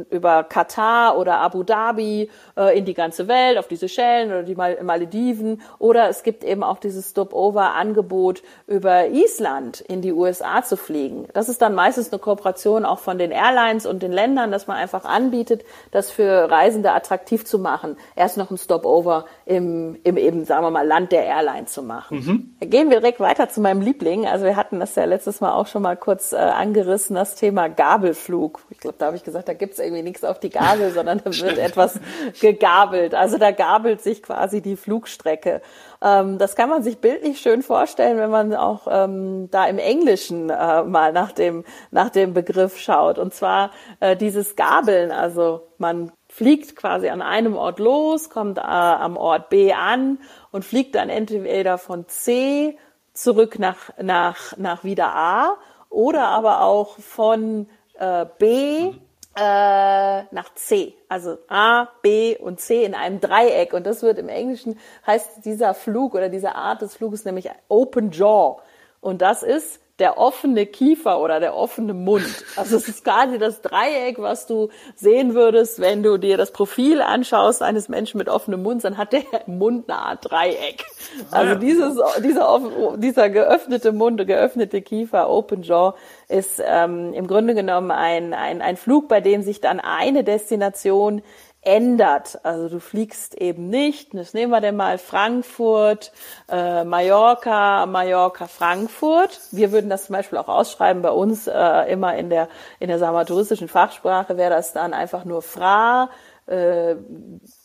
über 0.10 0.44
Katar 0.44 1.18
oder 1.18 1.38
Abu 1.38 1.64
Dhabi 1.64 2.30
äh, 2.58 2.78
in 2.78 2.84
die 2.84 2.94
ganze 2.94 3.30
Welt, 3.30 3.58
auf 3.58 3.70
die 3.70 3.78
Seychellen 3.78 4.30
oder 4.30 4.44
die 4.44 4.56
Mal 4.56 4.84
Malediven. 4.84 5.62
Oder 5.80 6.10
es 6.10 6.24
gibt 6.24 6.44
eben 6.44 6.62
auch 6.62 6.78
dieses 6.78 7.12
Stopover-Angebot 7.12 8.44
über 8.68 9.08
Island 9.08 9.80
in 9.80 10.02
die 10.02 10.12
USA 10.12 10.62
zu 10.62 10.76
fliegen. 10.76 11.28
Das 11.34 11.48
ist 11.48 11.62
dann 11.62 11.74
meistens 11.74 12.12
eine 12.12 12.20
Kooperation 12.20 12.84
auch 12.84 13.00
von 13.00 13.18
den 13.18 13.32
Airlines 13.32 13.86
und 13.86 14.04
den 14.04 14.12
Ländern, 14.12 14.52
dass 14.52 14.68
man 14.68 14.76
einfach 14.76 15.06
anbietet, 15.06 15.64
das 15.92 16.12
für 16.12 16.52
Reisende 16.52 16.92
attraktiv 16.92 17.46
zu 17.46 17.60
machen. 17.60 17.96
Erst 18.18 18.36
noch 18.36 18.52
ein 18.52 18.58
Stopover 18.58 19.26
im, 19.46 19.98
im 20.04 20.18
eben, 20.18 20.44
sagen 20.44 20.66
wir 20.66 20.72
mal, 20.72 20.86
Land 20.86 21.14
der 21.14 21.24
Airline 21.24 21.66
zu 21.68 21.82
machen. 21.82 22.56
Mhm. 22.60 22.70
Gehen 22.70 22.90
wir 22.90 23.00
direkt 23.00 23.22
weiter 23.22 23.48
zu 23.48 23.62
meinem 23.62 23.82
Liebling. 23.82 24.28
Also 24.28 24.44
wir 24.44 24.58
hatten 24.58 24.82
das 24.82 24.96
ja 24.96 25.06
letztes 25.06 25.40
Mal 25.40 25.54
auch 25.54 25.68
schon 25.68 25.82
mal 25.82 25.96
kurz 25.96 26.09
äh, 26.34 26.38
angerissen, 26.38 27.16
das 27.16 27.36
Thema 27.36 27.70
Gabelflug. 27.70 28.60
Flug. 28.60 28.62
Ich 28.70 28.80
glaube, 28.80 28.96
da 28.98 29.08
habe 29.08 29.16
ich 29.16 29.24
gesagt, 29.24 29.48
da 29.48 29.54
gibt's 29.54 29.80
irgendwie 29.80 30.04
nichts 30.04 30.24
auf 30.24 30.40
die 30.40 30.50
Gabel, 30.50 30.92
sondern 30.92 31.22
da 31.24 31.32
wird 31.32 31.58
etwas 31.58 32.00
gegabelt. 32.40 33.16
Also 33.16 33.38
da 33.38 33.52
gabelt 33.52 34.02
sich 34.02 34.22
quasi 34.22 34.62
die 34.62 34.76
Flugstrecke. 34.76 35.62
Ähm, 36.02 36.38
das 36.38 36.56
kann 36.56 36.70
man 36.70 36.84
sich 36.84 37.00
bildlich 37.00 37.40
schön 37.40 37.64
vorstellen, 37.64 38.18
wenn 38.18 38.30
man 38.30 38.54
auch 38.54 38.88
ähm, 38.90 39.50
da 39.52 39.66
im 39.66 39.78
Englischen 39.78 40.50
äh, 40.50 40.84
mal 40.84 41.12
nach 41.12 41.32
dem, 41.32 41.64
nach 41.92 42.10
dem 42.10 42.34
Begriff 42.34 42.78
schaut. 42.78 43.18
Und 43.18 43.34
zwar 43.34 43.72
äh, 44.00 44.16
dieses 44.16 44.56
Gabeln. 44.56 45.12
Also 45.12 45.68
man 45.78 46.12
fliegt 46.28 46.76
quasi 46.76 47.10
an 47.10 47.22
einem 47.22 47.56
Ort 47.56 47.80
los, 47.80 48.30
kommt 48.30 48.58
äh, 48.58 48.62
am 48.62 49.18
Ort 49.18 49.50
B 49.50 49.74
an 49.74 50.20
und 50.52 50.66
fliegt 50.66 50.96
dann 50.96 51.10
entweder 51.10 51.78
von 51.78 52.08
C 52.08 52.78
zurück 53.14 53.60
nach, 53.60 53.90
nach, 54.02 54.56
nach 54.58 54.84
wieder 54.84 55.14
A 55.16 55.58
oder 55.90 56.28
aber 56.28 56.62
auch 56.62 56.98
von 57.00 57.68
äh, 57.98 58.26
B 58.38 58.94
äh, 59.36 60.24
nach 60.32 60.54
C. 60.56 60.96
Also 61.08 61.38
A, 61.48 61.88
B 62.02 62.38
und 62.38 62.60
C 62.60 62.84
in 62.84 62.96
einem 62.96 63.20
Dreieck. 63.20 63.74
Und 63.74 63.86
das 63.86 64.02
wird 64.02 64.18
im 64.18 64.30
Englischen, 64.30 64.78
heißt 65.08 65.46
dieser 65.46 65.74
Flug 65.74 66.16
oder 66.16 66.30
diese 66.30 66.56
Art 66.56 66.82
des 66.82 66.96
Fluges 66.96 67.26
nämlich 67.26 67.50
Open 67.68 68.12
Jaw. 68.12 68.58
Und 69.02 69.22
das 69.22 69.44
ist 69.44 69.80
der 70.00 70.18
offene 70.18 70.66
Kiefer 70.66 71.20
oder 71.20 71.40
der 71.40 71.56
offene 71.56 71.94
Mund. 71.94 72.46
Also 72.56 72.78
es 72.78 72.88
ist 72.88 73.04
quasi 73.04 73.38
das 73.38 73.62
Dreieck, 73.62 74.20
was 74.20 74.48
du 74.48 74.70
sehen 74.96 75.34
würdest, 75.34 75.80
wenn 75.80 76.04
du 76.04 76.18
dir 76.18 76.38
das 76.38 76.52
Profil 76.52 77.02
anschaust 77.02 77.62
eines 77.62 77.90
Menschen 77.90 78.18
mit 78.18 78.30
offenem 78.30 78.64
Mund, 78.64 78.84
dann 78.84 78.98
hat 78.98 79.14
der 79.14 79.24
Mund 79.46 79.90
eine 79.90 80.00
Art 80.00 80.32
Dreieck. 80.32 80.86
Also 81.32 81.56
dieses, 81.56 82.00
dieser, 82.24 82.62
dieser 82.98 83.30
geöffnete 83.30 83.92
Mund, 83.92 84.26
geöffnete 84.26 84.82
Kiefer, 84.82 85.30
Open 85.30 85.64
Jaw, 85.64 85.94
ist 86.28 86.62
ähm, 86.66 87.14
im 87.14 87.28
Grunde 87.28 87.56
genommen 87.56 87.92
ein, 87.92 88.34
ein, 88.34 88.62
ein 88.62 88.78
Flug, 88.78 89.08
bei 89.08 89.22
dem 89.22 89.42
sich 89.42 89.62
dann 89.62 89.80
eine 89.80 90.24
Destination 90.24 91.22
ändert. 91.62 92.40
Also 92.44 92.70
du 92.70 92.80
fliegst 92.80 93.36
eben 93.36 93.70
nicht, 93.70 94.14
das 94.14 94.34
nehmen 94.34 94.52
wir 94.52 94.62
denn 94.62 94.76
mal 94.76 94.98
Frankfurt, 94.98 96.12
äh, 96.50 96.84
Mallorca, 96.84 97.86
Mallorca, 97.86 98.48
Frankfurt. 98.48 99.40
Wir 99.52 99.72
würden 99.72 99.90
das 99.90 100.06
zum 100.06 100.14
Beispiel 100.14 100.38
auch 100.38 100.48
ausschreiben 100.48 101.02
bei 101.02 101.12
uns 101.12 101.48
äh, 101.48 101.92
immer 101.92 102.16
in 102.16 102.30
der, 102.30 102.48
in 102.80 102.88
der 102.88 103.00
sagen 103.00 103.16
wir, 103.16 103.26
touristischen 103.26 103.68
Fachsprache 103.68 104.38
wäre 104.38 104.52
das 104.52 104.74
dann 104.74 104.94
einfach 104.94 105.26
nur 105.26 105.42
Fra, 105.42 106.10
äh, 106.46 106.96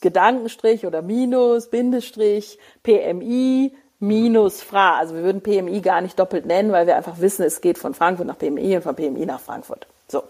Gedankenstrich 0.00 0.86
oder 0.86 1.00
Minus, 1.00 1.70
Bindestrich, 1.70 2.58
PMI, 2.82 3.74
minus 4.00 4.62
Fra. 4.62 4.98
Also 4.98 5.14
wir 5.14 5.22
würden 5.22 5.40
PMI 5.40 5.80
gar 5.80 6.00
nicht 6.00 6.18
doppelt 6.18 6.46
nennen, 6.46 6.72
weil 6.72 6.86
wir 6.86 6.96
einfach 6.96 7.20
wissen, 7.20 7.44
es 7.44 7.60
geht 7.60 7.78
von 7.78 7.94
Frankfurt 7.94 8.26
nach 8.26 8.38
PMI 8.38 8.76
und 8.76 8.82
von 8.82 8.94
PMI 8.94 9.26
nach 9.26 9.40
Frankfurt. 9.40 9.86
So. 10.08 10.22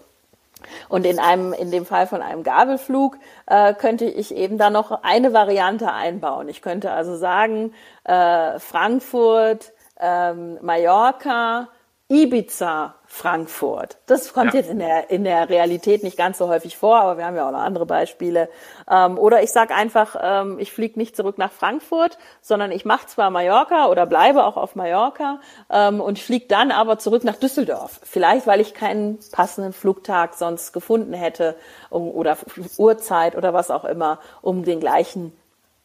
Und 0.89 1.07
in 1.07 1.19
einem, 1.19 1.53
in 1.53 1.71
dem 1.71 1.87
Fall 1.87 2.07
von 2.07 2.23
einem 2.23 2.43
Gabelflug 2.43 3.19
äh, 3.47 3.75
könnte 3.75 4.07
ich 4.07 4.35
eben 4.35 4.59
da 4.59 4.71
noch 4.71 5.03
eine 5.03 5.33
Variante 5.33 5.93
einbauen. 5.93 6.49
Ich 6.49 6.63
könnte 6.63 6.91
also 6.91 7.17
sagen, 7.17 7.73
äh, 8.05 8.59
Frankfurt, 8.59 9.73
ähm, 10.01 10.59
Mallorca, 10.63 11.69
Ibiza, 12.15 12.95
Frankfurt. 13.07 13.99
Das 14.07 14.33
kommt 14.33 14.55
ja. 14.55 14.61
jetzt 14.61 14.71
in 14.71 14.79
der, 14.79 15.11
in 15.11 15.25
der 15.25 15.49
Realität 15.49 16.05
nicht 16.05 16.17
ganz 16.17 16.39
so 16.39 16.49
häufig 16.49 16.77
vor, 16.77 17.01
aber 17.01 17.19
wir 17.19 17.27
haben 17.27 17.35
ja 17.35 17.49
auch 17.49 17.51
noch 17.53 17.59
andere 17.59 17.87
Beispiele. 17.87 18.49
Ähm, 18.89 19.19
oder 19.19 19.43
ich 19.43 19.51
sage 19.51 19.75
einfach, 19.75 20.15
ähm, 20.23 20.61
ich 20.61 20.73
fliege 20.73 20.97
nicht 20.97 21.17
zurück 21.17 21.39
nach 21.39 21.51
Frankfurt, 21.51 22.17
sondern 22.41 22.71
ich 22.71 22.85
mache 22.85 23.09
zwar 23.09 23.31
Mallorca 23.31 23.89
oder 23.89 24.07
bleibe 24.07 24.45
auch 24.45 24.57
auf 24.57 24.77
Mallorca 24.77 25.41
ähm, 25.71 26.01
und 26.01 26.21
fliege 26.21 26.47
dann 26.47 26.71
aber 26.71 26.99
zurück 27.01 27.25
nach 27.25 27.37
Düsseldorf. 27.37 27.99
Vielleicht, 28.05 28.47
weil 28.47 28.61
ich 28.61 28.75
keinen 28.75 29.19
passenden 29.33 29.73
Flugtag 29.73 30.35
sonst 30.35 30.73
gefunden 30.73 31.15
hätte 31.15 31.57
um, 31.91 32.09
oder 32.09 32.39
Uhrzeit 32.79 33.35
oder 33.35 33.53
was 33.53 33.73
auch 33.73 33.85
immer, 33.85 34.21
um 34.41 34.65
den 34.65 34.79
gleichen 34.79 35.33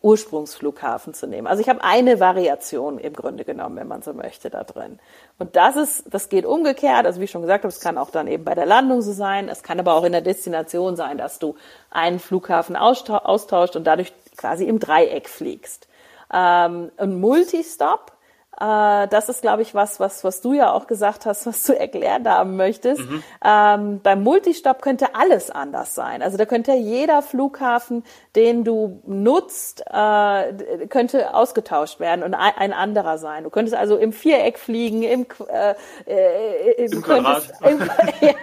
Ursprungsflughafen 0.02 1.14
zu 1.14 1.28
nehmen. 1.28 1.46
Also 1.46 1.62
ich 1.62 1.68
habe 1.68 1.84
eine 1.84 2.22
Variation 2.22 3.00
im 3.00 3.14
Grunde 3.14 3.44
genommen, 3.44 3.76
wenn 3.76 3.88
man 3.88 4.02
so 4.02 4.14
möchte, 4.14 4.50
da 4.50 4.64
drin. 4.64 5.00
Und 5.38 5.58
das 5.58 5.76
ist, 5.76 6.04
das 6.10 6.30
geht 6.30 6.46
umgekehrt. 6.46 7.06
Also 7.06 7.20
wie 7.20 7.26
ich 7.26 7.32
schon 7.32 7.42
gesagt 7.42 7.66
habe, 7.66 7.74
es 7.74 7.82
kann 7.82 7.98
auch 7.98 8.10
dann 8.10 8.28
eben 8.28 8.46
bei 8.46 8.56
der 8.56 8.66
Landung 8.66 9.02
so 9.02 9.12
sein. 9.12 9.50
Es 9.50 9.62
kann 9.62 9.80
aber 9.80 9.96
auch 9.96 10.06
in 10.06 10.14
der 10.14 10.22
Destination 10.22 10.96
sein, 10.96 11.18
dass 11.18 11.40
du 11.40 11.56
einen 11.90 12.20
Flughafen 12.20 12.78
austauscht 12.78 13.76
und 13.76 13.86
dadurch 13.86 14.14
quasi 14.38 14.66
im 14.66 14.80
Dreieck 14.80 15.28
fliegst. 15.28 15.90
Ähm, 16.34 16.92
ein 16.96 17.20
Multistop 17.20 18.14
äh, 18.60 19.08
das 19.08 19.30
ist, 19.30 19.42
glaube 19.42 19.62
ich, 19.62 19.74
was, 19.74 20.00
was, 20.00 20.24
was 20.24 20.42
du 20.42 20.54
ja 20.54 20.72
auch 20.72 20.88
gesagt 20.88 21.26
hast, 21.26 21.46
was 21.46 21.64
du 21.64 21.74
erklärt 21.80 22.28
haben 22.28 22.58
möchtest. 22.58 23.02
Mhm. 23.02 23.24
Ähm, 23.44 24.00
beim 24.04 24.24
Multistop 24.24 24.82
könnte 24.82 25.16
alles 25.16 25.50
anders 25.50 25.96
sein. 25.96 26.22
Also 26.22 26.38
da 26.38 26.46
könnte 26.46 26.74
jeder 26.74 27.22
Flughafen, 27.22 28.04
den 28.36 28.64
du 28.64 29.02
nutzt, 29.06 29.84
äh, 29.90 30.88
könnte 30.88 31.34
ausgetauscht 31.34 32.00
werden 32.00 32.24
und 32.24 32.34
ein, 32.34 32.54
ein, 32.58 32.74
anderer 32.74 33.18
sein. 33.18 33.44
Du 33.44 33.50
könntest 33.50 33.76
also 33.76 33.98
im 33.98 34.12
Viereck 34.12 34.60
fliegen, 34.60 35.04
im, 35.04 35.26
äh, 35.48 35.76
äh, 36.06 36.86
Im 36.86 37.02
Quadrat. 37.02 37.50
Im, 37.68 37.80
ja, 38.22 38.34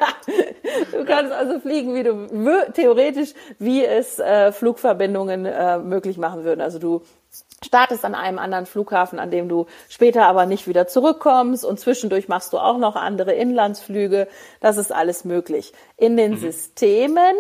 du 0.93 1.05
kannst 1.05 1.33
also 1.33 1.61
fliegen, 1.61 1.95
wie 1.95 2.03
du 2.03 2.73
theoretisch, 2.73 3.35
wie 3.59 3.85
es 3.85 4.19
äh, 4.19 4.53
Flugverbindungen 4.53 5.45
äh, 5.45 5.79
möglich 5.79 6.17
machen 6.17 6.45
würden. 6.45 6.61
Also 6.61 6.79
du 6.79 7.03
startest 7.65 8.05
an 8.05 8.15
einem 8.15 8.39
anderen 8.39 8.67
Flughafen, 8.67 9.19
an 9.19 9.31
dem 9.31 9.49
du 9.49 9.67
später 9.89 10.27
aber 10.27 10.47
nicht 10.47 10.69
wieder 10.69 10.87
zurückkommst 10.87 11.65
und 11.65 11.81
zwischendurch 11.81 12.29
machst 12.29 12.53
du 12.53 12.59
auch 12.59 12.79
noch 12.79 12.97
andere 12.97 13.33
Inlandsflüge. 13.33 14.29
Das 14.61 14.77
ist 14.77 14.93
alles 14.93 15.25
möglich. 15.25 15.73
In 15.97 16.17
den 16.17 16.33
mhm. 16.33 16.39
Systemen 16.39 17.35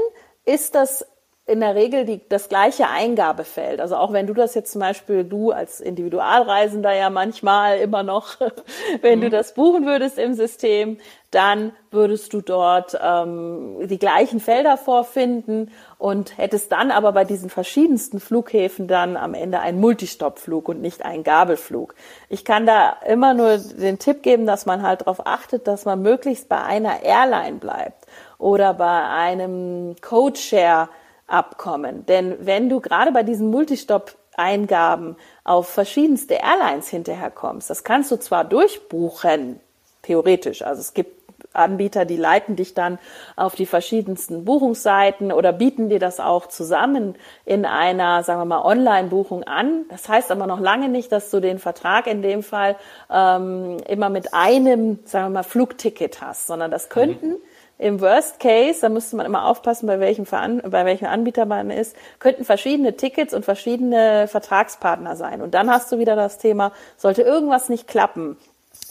ist 0.45 0.75
das 0.75 1.07
in 1.49 1.61
der 1.61 1.77
Regel 1.77 2.05
die, 2.05 2.21
das 2.29 2.49
gleiche 2.49 2.89
Eingabefeld. 2.89 3.81
Also 3.81 3.95
auch 3.97 4.13
wenn 4.13 4.27
du 4.27 4.35
das 4.35 4.55
jetzt 4.55 4.73
zum 4.73 4.81
Beispiel, 4.81 5.23
du 5.23 5.53
als 5.53 5.81
Individualreisender 5.81 6.93
ja 6.93 7.09
manchmal 7.09 7.79
immer 7.79 8.03
noch, 8.03 8.37
wenn 9.01 9.21
mhm. 9.21 9.23
du 9.23 9.31
das 9.31 9.55
buchen 9.55 9.87
würdest 9.87 10.19
im 10.19 10.35
System, 10.35 10.99
dann 11.31 11.73
würdest 11.93 12.33
du 12.33 12.41
dort 12.41 12.99
ähm, 13.01 13.87
die 13.87 13.99
gleichen 13.99 14.41
Felder 14.41 14.77
vorfinden 14.77 15.71
und 15.99 16.37
hättest 16.37 16.73
dann 16.73 16.91
aber 16.91 17.13
bei 17.13 17.25
diesen 17.25 17.49
verschiedensten 17.51 18.21
Flughäfen 18.21 18.87
dann 18.87 19.17
am 19.17 19.35
Ende 19.35 19.61
einen 19.61 19.81
Multistop-Flug 19.81 20.69
und 20.69 20.83
nicht 20.83 21.05
einen 21.05 21.25
Gabelflug. 21.25 21.95
Ich 22.29 22.45
kann 22.45 22.67
da 22.67 22.97
immer 23.07 23.35
nur 23.35 23.59
den 23.59 23.99
Tipp 23.99 24.23
geben, 24.23 24.47
dass 24.47 24.67
man 24.67 24.83
halt 24.83 25.03
darauf 25.03 25.27
achtet, 25.27 25.67
dass 25.67 25.85
man 25.85 26.03
möglichst 26.03 26.49
bei 26.49 26.63
einer 26.63 27.03
Airline 27.03 27.57
bleibt 27.57 28.07
oder 28.39 28.75
bei 28.75 29.09
einem 29.09 29.97
Codeshare 30.01 30.89
Abkommen. 31.29 32.07
Denn 32.07 32.37
wenn 32.47 32.69
du 32.69 32.81
gerade 32.81 33.11
bei 33.11 33.25
diesen 33.25 33.51
Multistop 33.51 34.15
Eingaben 34.37 35.17
auf 35.45 35.69
verschiedenste 35.69 36.35
Airlines 36.35 36.89
hinterher 36.89 37.31
kommst. 37.31 37.71
Das 37.71 37.85
kannst 37.85 38.11
du 38.11 38.17
zwar 38.17 38.45
durchbuchen, 38.45 39.61
theoretisch. 40.03 40.63
Also 40.63 40.81
es 40.81 40.95
gibt 40.95 41.26
Anbieter, 41.57 42.05
die 42.05 42.17
leiten 42.17 42.57
dich 42.57 42.75
dann 42.75 42.99
auf 43.37 43.55
die 43.55 43.67
verschiedensten 43.67 44.45
Buchungsseiten 44.45 45.33
oder 45.33 45.53
bieten 45.53 45.89
dir 45.89 45.99
das 45.99 46.21
auch 46.21 46.47
zusammen 46.47 47.17
in 47.45 47.65
einer, 47.65 48.23
sagen 48.23 48.41
wir 48.41 48.45
mal, 48.45 48.63
Online-Buchung 48.63 49.45
an. 49.45 49.85
Das 49.89 50.09
heißt 50.09 50.31
aber 50.31 50.47
noch 50.47 50.61
lange 50.61 50.89
nicht, 50.89 51.13
dass 51.13 51.31
du 51.31 51.41
den 51.41 51.59
Vertrag 51.59 52.07
in 52.07 52.23
dem 52.23 52.43
Fall 52.43 52.77
ähm, 53.11 53.79
immer 53.89 54.09
mit 54.09 54.35
einem, 54.35 55.01
sagen 55.05 55.27
wir 55.27 55.31
mal, 55.31 55.43
Flugticket 55.43 56.21
hast, 56.21 56.47
sondern 56.47 56.71
das 56.71 56.89
könnten 56.89 57.31
mhm. 57.31 57.37
Im 57.79 58.01
Worst 58.01 58.41
Case, 58.41 58.81
da 58.81 58.89
müsste 58.89 59.17
man 59.17 59.27
immer 59.27 59.45
aufpassen, 59.45 59.87
bei 59.87 60.01
welchem, 60.01 60.25
Veran 60.25 60.63
bei 60.63 60.87
welchem 60.87 61.09
Anbieter 61.09 61.45
man 61.45 61.71
ist, 61.71 61.95
könnten 62.19 62.45
verschiedene 62.45 62.97
Tickets 62.97 63.35
und 63.35 63.45
verschiedene 63.45 64.29
Vertragspartner 64.29 65.15
sein. 65.15 65.43
Und 65.43 65.53
dann 65.53 65.71
hast 65.71 65.93
du 65.93 65.99
wieder 65.99 66.17
das 66.17 66.39
Thema, 66.39 66.73
sollte 66.97 67.21
irgendwas 67.21 67.69
nicht 67.69 67.87
klappen, 67.87 68.39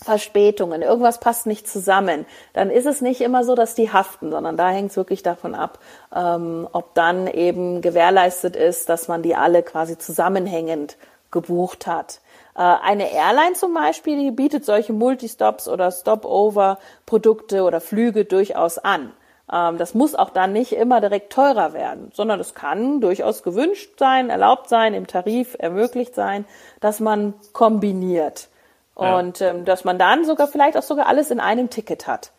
Verspätungen, 0.03 0.81
irgendwas 0.81 1.19
passt 1.19 1.47
nicht 1.47 1.67
zusammen, 1.67 2.25
dann 2.53 2.69
ist 2.69 2.85
es 2.85 3.01
nicht 3.01 3.21
immer 3.21 3.43
so, 3.43 3.55
dass 3.55 3.73
die 3.73 3.91
haften, 3.91 4.29
sondern 4.29 4.55
da 4.55 4.69
hängt 4.69 4.91
es 4.91 4.97
wirklich 4.97 5.23
davon 5.23 5.55
ab, 5.55 5.79
ähm, 6.15 6.67
ob 6.71 6.93
dann 6.93 7.27
eben 7.27 7.81
gewährleistet 7.81 8.55
ist, 8.55 8.89
dass 8.89 9.07
man 9.07 9.23
die 9.23 9.35
alle 9.35 9.63
quasi 9.63 9.97
zusammenhängend 9.97 10.97
gebucht 11.31 11.87
hat. 11.87 12.19
Äh, 12.55 12.61
eine 12.61 13.11
Airline 13.11 13.53
zum 13.53 13.73
Beispiel, 13.73 14.17
die 14.17 14.31
bietet 14.31 14.63
solche 14.63 14.93
Multistops 14.93 15.67
oder 15.67 15.91
Stopover-Produkte 15.91 17.63
oder 17.63 17.81
Flüge 17.81 18.25
durchaus 18.25 18.77
an. 18.77 19.11
Ähm, 19.51 19.77
das 19.77 19.93
muss 19.93 20.15
auch 20.15 20.29
dann 20.29 20.53
nicht 20.53 20.73
immer 20.73 21.01
direkt 21.01 21.33
teurer 21.33 21.73
werden, 21.73 22.11
sondern 22.13 22.39
es 22.39 22.53
kann 22.53 23.01
durchaus 23.01 23.43
gewünscht 23.43 23.97
sein, 23.97 24.29
erlaubt 24.29 24.69
sein, 24.69 24.93
im 24.93 25.07
Tarif 25.07 25.55
ermöglicht 25.59 26.15
sein, 26.15 26.45
dass 26.79 26.99
man 26.99 27.33
kombiniert. 27.53 28.49
Und 28.95 29.41
ähm, 29.41 29.65
dass 29.65 29.83
man 29.83 29.99
dann 29.99 30.25
sogar 30.25 30.47
vielleicht 30.47 30.77
auch 30.77 30.83
sogar 30.83 31.07
alles 31.07 31.29
in 31.29 31.39
einem 31.39 31.69
Ticket 31.69 32.07
hat. 32.07 32.31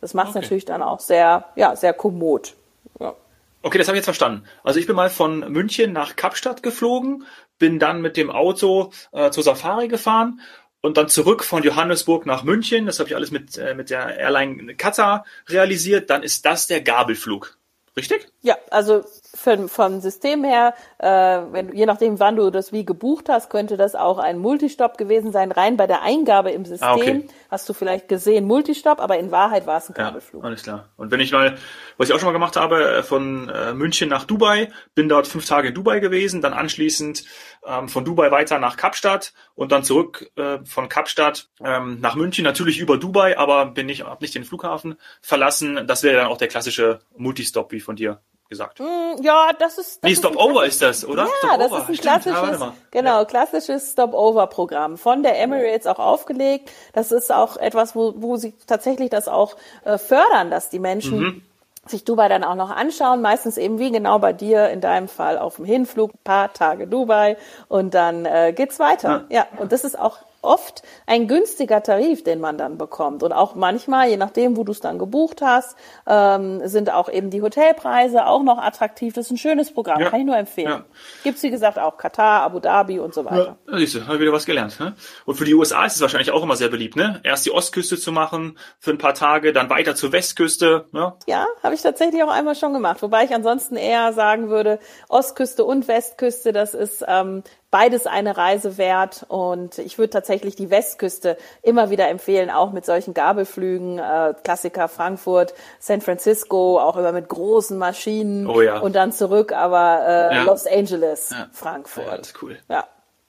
Das 0.00 0.14
macht 0.14 0.30
okay. 0.30 0.40
natürlich 0.40 0.64
dann 0.64 0.82
auch 0.82 1.00
sehr, 1.00 1.46
ja, 1.56 1.76
sehr 1.76 1.92
kommod. 1.92 2.54
Ja. 3.00 3.14
Okay, 3.62 3.78
das 3.78 3.88
habe 3.88 3.96
ich 3.96 4.00
jetzt 4.00 4.06
verstanden. 4.06 4.44
Also 4.62 4.78
ich 4.78 4.86
bin 4.86 4.96
mal 4.96 5.08
von 5.10 5.40
München 5.50 5.92
nach 5.92 6.16
Kapstadt 6.16 6.62
geflogen, 6.62 7.24
bin 7.58 7.78
dann 7.78 8.02
mit 8.02 8.16
dem 8.16 8.30
Auto 8.30 8.92
äh, 9.12 9.30
zur 9.30 9.42
Safari 9.42 9.88
gefahren 9.88 10.40
und 10.82 10.98
dann 10.98 11.08
zurück 11.08 11.44
von 11.44 11.62
Johannesburg 11.62 12.26
nach 12.26 12.44
München. 12.44 12.84
Das 12.84 12.98
habe 12.98 13.08
ich 13.08 13.16
alles 13.16 13.30
mit, 13.30 13.56
äh, 13.56 13.74
mit 13.74 13.88
der 13.88 14.18
Airline 14.18 14.74
Qatar 14.74 15.24
realisiert. 15.48 16.10
Dann 16.10 16.22
ist 16.22 16.44
das 16.44 16.66
der 16.66 16.82
Gabelflug. 16.82 17.56
Richtig? 17.96 18.28
Ja, 18.44 18.58
also 18.70 19.02
für, 19.34 19.68
vom 19.68 20.02
System 20.02 20.44
her, 20.44 20.74
äh, 20.98 21.08
wenn, 21.08 21.74
je 21.74 21.86
nachdem, 21.86 22.20
wann 22.20 22.36
du 22.36 22.50
das 22.50 22.72
wie 22.72 22.84
gebucht 22.84 23.30
hast, 23.30 23.48
könnte 23.48 23.78
das 23.78 23.94
auch 23.94 24.18
ein 24.18 24.36
Multistop 24.36 24.98
gewesen 24.98 25.32
sein. 25.32 25.50
Rein 25.50 25.78
bei 25.78 25.86
der 25.86 26.02
Eingabe 26.02 26.50
im 26.50 26.66
System 26.66 26.86
ah, 26.86 26.94
okay. 26.94 27.26
hast 27.50 27.66
du 27.70 27.72
vielleicht 27.72 28.06
gesehen 28.06 28.44
Multistop, 28.44 29.00
aber 29.00 29.18
in 29.18 29.30
Wahrheit 29.30 29.66
war 29.66 29.78
es 29.78 29.88
ein 29.88 29.94
Kabelflug. 29.94 30.42
Ja, 30.42 30.46
alles 30.46 30.62
klar. 30.62 30.90
Und 30.98 31.10
wenn 31.10 31.20
ich 31.20 31.32
mal, 31.32 31.56
was 31.96 32.10
ich 32.10 32.14
auch 32.14 32.18
schon 32.18 32.26
mal 32.26 32.32
gemacht 32.32 32.56
habe, 32.56 32.98
äh, 32.98 33.02
von 33.02 33.48
äh, 33.48 33.72
München 33.72 34.10
nach 34.10 34.24
Dubai, 34.24 34.70
bin 34.94 35.08
dort 35.08 35.26
fünf 35.26 35.46
Tage 35.46 35.68
in 35.68 35.74
Dubai 35.74 36.00
gewesen, 36.00 36.42
dann 36.42 36.52
anschließend 36.52 37.24
ähm, 37.66 37.88
von 37.88 38.04
Dubai 38.04 38.30
weiter 38.30 38.58
nach 38.58 38.76
Kapstadt 38.76 39.32
und 39.54 39.72
dann 39.72 39.84
zurück 39.84 40.30
äh, 40.36 40.58
von 40.66 40.90
Kapstadt 40.90 41.48
ähm, 41.64 41.98
nach 42.02 42.14
München, 42.14 42.44
natürlich 42.44 42.78
über 42.78 42.98
Dubai, 42.98 43.38
aber 43.38 43.64
bin 43.64 43.86
nicht, 43.86 44.04
hab 44.04 44.20
nicht 44.20 44.34
den 44.34 44.44
Flughafen 44.44 44.96
verlassen. 45.22 45.86
Das 45.86 46.02
wäre 46.02 46.18
dann 46.18 46.26
auch 46.26 46.36
der 46.36 46.48
klassische 46.48 47.00
Multistop, 47.16 47.72
wie 47.72 47.80
von 47.80 47.96
dir 47.96 48.20
gesagt. 48.48 48.80
Mm, 48.80 49.22
ja, 49.22 49.50
das 49.58 49.78
ist. 49.78 50.02
Das 50.02 50.10
nee, 50.10 50.16
Stopover 50.16 50.64
ist 50.64 50.82
das, 50.82 51.04
oder? 51.04 51.28
Ja, 51.42 51.56
das 51.56 51.72
ist 51.72 51.88
ein 51.88 51.94
klassisches, 51.96 52.60
ja, 52.60 52.74
genau, 52.90 53.18
ja. 53.20 53.24
klassisches 53.24 53.92
Stopover-Programm 53.92 54.98
von 54.98 55.22
der 55.22 55.40
Emirates 55.40 55.86
auch 55.86 55.98
aufgelegt. 55.98 56.70
Das 56.92 57.12
ist 57.12 57.32
auch 57.32 57.56
etwas, 57.56 57.94
wo, 57.94 58.14
wo 58.16 58.36
sie 58.36 58.54
tatsächlich 58.66 59.10
das 59.10 59.28
auch 59.28 59.56
äh, 59.84 59.98
fördern, 59.98 60.50
dass 60.50 60.70
die 60.70 60.78
Menschen 60.78 61.18
mhm 61.18 61.42
sich 61.86 62.04
Dubai 62.04 62.28
dann 62.28 62.44
auch 62.44 62.54
noch 62.54 62.70
anschauen, 62.70 63.20
meistens 63.20 63.58
eben 63.58 63.78
wie 63.78 63.90
genau 63.90 64.18
bei 64.18 64.32
dir 64.32 64.70
in 64.70 64.80
deinem 64.80 65.08
Fall 65.08 65.38
auf 65.38 65.56
dem 65.56 65.64
Hinflug, 65.64 66.12
paar 66.24 66.52
Tage 66.52 66.86
Dubai 66.86 67.36
und 67.68 67.94
dann 67.94 68.24
äh, 68.24 68.52
geht's 68.54 68.78
weiter. 68.78 69.26
Ja. 69.28 69.40
ja, 69.40 69.46
und 69.58 69.72
das 69.72 69.84
ist 69.84 69.98
auch 69.98 70.18
oft 70.44 70.82
ein 71.06 71.26
günstiger 71.28 71.82
Tarif, 71.82 72.22
den 72.22 72.40
man 72.40 72.58
dann 72.58 72.78
bekommt. 72.78 73.22
Und 73.22 73.32
auch 73.32 73.54
manchmal, 73.54 74.08
je 74.08 74.16
nachdem, 74.16 74.56
wo 74.56 74.64
du 74.64 74.72
es 74.72 74.80
dann 74.80 74.98
gebucht 74.98 75.42
hast, 75.42 75.76
ähm, 76.06 76.66
sind 76.66 76.92
auch 76.92 77.08
eben 77.08 77.30
die 77.30 77.42
Hotelpreise 77.42 78.26
auch 78.26 78.42
noch 78.42 78.58
attraktiv. 78.58 79.14
Das 79.14 79.26
ist 79.26 79.32
ein 79.32 79.38
schönes 79.38 79.72
Programm, 79.72 80.00
ja. 80.00 80.10
kann 80.10 80.20
ich 80.20 80.26
nur 80.26 80.36
empfehlen. 80.36 80.68
Ja. 80.68 80.84
Gibt's 81.22 81.42
wie 81.42 81.50
gesagt 81.50 81.78
auch 81.78 81.96
Katar, 81.96 82.42
Abu 82.42 82.60
Dhabi 82.60 82.98
und 82.98 83.14
so 83.14 83.24
weiter. 83.24 83.56
Ja, 83.68 83.78
siehst 83.78 83.94
du, 83.94 84.06
habe 84.06 84.20
wieder 84.20 84.32
was 84.32 84.46
gelernt. 84.46 84.78
Ne? 84.80 84.94
Und 85.24 85.36
für 85.36 85.44
die 85.44 85.54
USA 85.54 85.84
ist 85.86 85.96
es 85.96 86.00
wahrscheinlich 86.00 86.30
auch 86.30 86.42
immer 86.42 86.56
sehr 86.56 86.68
beliebt, 86.68 86.96
ne? 86.96 87.20
Erst 87.22 87.46
die 87.46 87.50
Ostküste 87.50 87.98
zu 87.98 88.12
machen 88.12 88.58
für 88.78 88.90
ein 88.90 88.98
paar 88.98 89.14
Tage, 89.14 89.52
dann 89.52 89.70
weiter 89.70 89.94
zur 89.94 90.12
Westküste. 90.12 90.86
Ne? 90.92 91.14
Ja, 91.26 91.46
habe 91.62 91.74
ich 91.74 91.82
tatsächlich 91.82 92.22
auch 92.22 92.30
einmal 92.30 92.54
schon 92.54 92.72
gemacht. 92.72 93.02
Wobei 93.02 93.24
ich 93.24 93.34
ansonsten 93.34 93.76
eher 93.76 94.12
sagen 94.12 94.48
würde, 94.48 94.78
Ostküste 95.08 95.64
und 95.64 95.88
Westküste, 95.88 96.52
das 96.52 96.74
ist 96.74 97.04
ähm, 97.06 97.42
beides 97.74 98.06
eine 98.06 98.36
Reise 98.36 98.78
wert. 98.78 99.26
Und 99.26 99.78
ich 99.78 99.98
würde 99.98 100.10
tatsächlich 100.10 100.54
die 100.54 100.70
Westküste 100.70 101.36
immer 101.60 101.90
wieder 101.90 102.08
empfehlen, 102.08 102.48
auch 102.48 102.70
mit 102.70 102.86
solchen 102.86 103.14
Gabelflügen, 103.14 103.98
äh, 103.98 104.32
Klassiker 104.44 104.86
Frankfurt, 104.86 105.54
San 105.80 106.00
Francisco, 106.00 106.78
auch 106.78 106.96
immer 106.96 107.10
mit 107.10 107.28
großen 107.28 107.76
Maschinen 107.76 108.46
oh 108.46 108.60
ja. 108.60 108.78
und 108.78 108.94
dann 108.94 109.10
zurück, 109.10 109.50
aber 109.50 110.02
äh, 110.06 110.36
ja. 110.36 110.42
Los 110.44 110.68
Angeles, 110.68 111.30
ja. 111.30 111.48
Frankfurt. 111.50 112.06
Ja, 112.06 112.16
das 112.16 112.28
ist 112.28 112.42
cool. 112.44 112.58
Ja. 112.68 112.84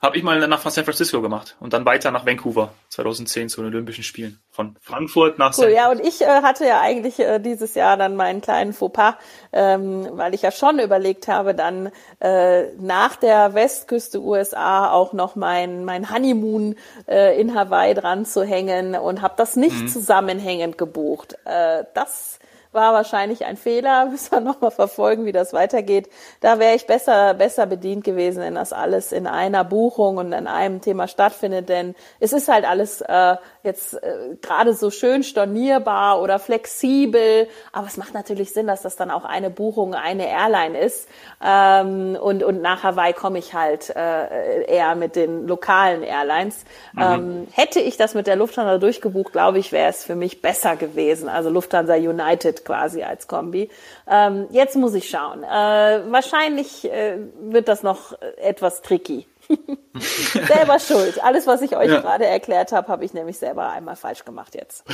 Habe 0.06 0.18
ich 0.18 0.24
mal 0.24 0.48
nach 0.48 0.62
San 0.70 0.84
Francisco 0.84 1.20
gemacht 1.20 1.58
und 1.60 1.74
dann 1.74 1.84
weiter 1.84 2.12
nach 2.12 2.28
Vancouver 2.28 2.72
2010 2.90 3.50
zu 3.50 3.64
den 3.64 3.74
Olympischen 3.74 4.04
Spielen. 4.04 4.40
Von 4.52 4.76
Frankfurt 4.80 5.40
nach 5.40 5.58
cool, 5.58 5.64
San 5.64 5.74
Ja, 5.74 5.90
und 5.90 6.00
ich 6.00 6.22
äh, 6.22 6.28
hatte 6.28 6.64
ja 6.64 6.80
eigentlich 6.80 7.18
äh, 7.20 7.40
dieses 7.40 7.74
Jahr 7.74 7.98
dann 7.98 8.16
meinen 8.16 8.40
kleinen 8.40 8.74
Fauxpas, 8.74 9.16
ähm, 9.52 10.08
weil 10.12 10.36
ich 10.36 10.44
ja 10.44 10.52
schon 10.52 10.78
überlegt 10.78 11.28
habe, 11.28 11.56
dann 11.56 11.90
äh, 12.20 12.68
nach 12.74 13.16
der 13.16 13.56
Westküste 13.56 14.22
USA 14.22 14.92
auch 14.92 15.12
noch 15.14 15.36
mein, 15.36 15.86
mein 15.86 16.12
Honeymoon 16.12 16.76
äh, 17.08 17.42
in 17.42 17.56
Hawaii 17.56 17.96
dran 17.96 18.26
zu 18.26 18.44
hängen 18.44 18.94
und 18.94 19.24
habe 19.24 19.34
das 19.38 19.56
nicht 19.56 19.82
mhm. 19.82 19.88
zusammenhängend 19.88 20.78
gebucht. 20.78 21.36
Äh, 21.46 21.86
das 21.96 22.38
war 22.76 22.94
wahrscheinlich 22.94 23.46
ein 23.46 23.58
Fehler. 23.58 24.06
Müssen 24.12 24.32
wir 24.32 24.42
nochmal 24.42 24.72
verfolgen, 24.72 25.26
wie 25.26 25.32
das 25.32 25.54
weitergeht. 25.54 26.10
Da 26.42 26.60
wäre 26.60 26.76
ich 26.76 26.86
besser, 26.86 27.34
besser 27.34 27.66
bedient 27.66 28.04
gewesen, 28.04 28.42
wenn 28.42 28.56
das 28.56 28.74
alles 28.74 29.12
in 29.12 29.26
einer 29.26 29.64
Buchung 29.64 30.18
und 30.18 30.32
in 30.34 30.48
einem 30.48 30.82
Thema 30.82 31.08
stattfindet. 31.08 31.70
Denn 31.70 31.96
es 32.20 32.34
ist 32.34 32.48
halt 32.48 32.66
alles 32.66 33.02
äh, 33.02 33.38
jetzt 33.64 33.96
äh, 33.96 34.36
gerade 34.42 34.74
so 34.74 34.92
schön 34.92 35.24
stornierbar 35.24 36.22
oder 36.22 36.38
flexibel. 36.38 37.48
Aber 37.72 37.88
es 37.88 37.98
macht 37.98 38.14
natürlich 38.14 38.54
Sinn, 38.54 38.68
dass 38.68 38.82
das 38.82 38.96
dann 38.96 39.10
auch 39.10 39.26
eine 39.26 39.50
Buchung, 39.50 39.96
eine 39.96 40.28
Airline 40.28 40.78
ist. 40.78 41.08
Ähm, 41.44 42.18
und, 42.22 42.44
und 42.44 42.62
nach 42.62 42.84
Hawaii 42.84 43.14
komme 43.14 43.40
ich 43.40 43.54
halt 43.54 43.90
äh, 43.96 44.66
eher 44.66 44.96
mit 44.96 45.16
den 45.16 45.48
lokalen 45.48 46.04
Airlines. 46.04 46.66
Mhm. 46.94 47.02
Ähm, 47.02 47.48
hätte 47.54 47.80
ich 47.80 47.98
das 47.98 48.14
mit 48.14 48.28
der 48.28 48.36
Lufthansa 48.36 48.78
durchgebucht, 48.78 49.32
glaube 49.32 49.60
ich, 49.60 49.72
wäre 49.72 49.90
es 49.90 50.04
für 50.04 50.16
mich 50.16 50.42
besser 50.42 50.76
gewesen. 50.76 51.30
Also 51.30 51.50
Lufthansa 51.50 51.96
United 51.96 52.65
quasi 52.66 53.04
als 53.04 53.28
Kombi. 53.28 53.70
Ähm, 54.10 54.48
jetzt 54.50 54.76
muss 54.76 54.94
ich 54.94 55.10
schauen. 55.10 55.44
Äh, 55.44 55.48
wahrscheinlich 56.12 56.92
äh, 56.92 57.18
wird 57.40 57.68
das 57.68 57.84
noch 57.84 58.14
etwas 58.38 58.82
tricky. 58.82 59.28
selber 60.48 60.80
schuld. 60.80 61.24
Alles, 61.24 61.48
was 61.48 61.62
ich 61.62 61.76
euch 61.78 61.92
ja. 61.92 62.02
gerade 62.02 62.26
erklärt 62.26 62.72
habe, 62.72 62.88
habe 62.88 63.06
ich 63.06 63.14
nämlich 63.14 63.38
selber 63.38 63.70
einmal 63.70 63.96
falsch 63.96 64.26
gemacht 64.26 64.56
jetzt. 64.56 64.84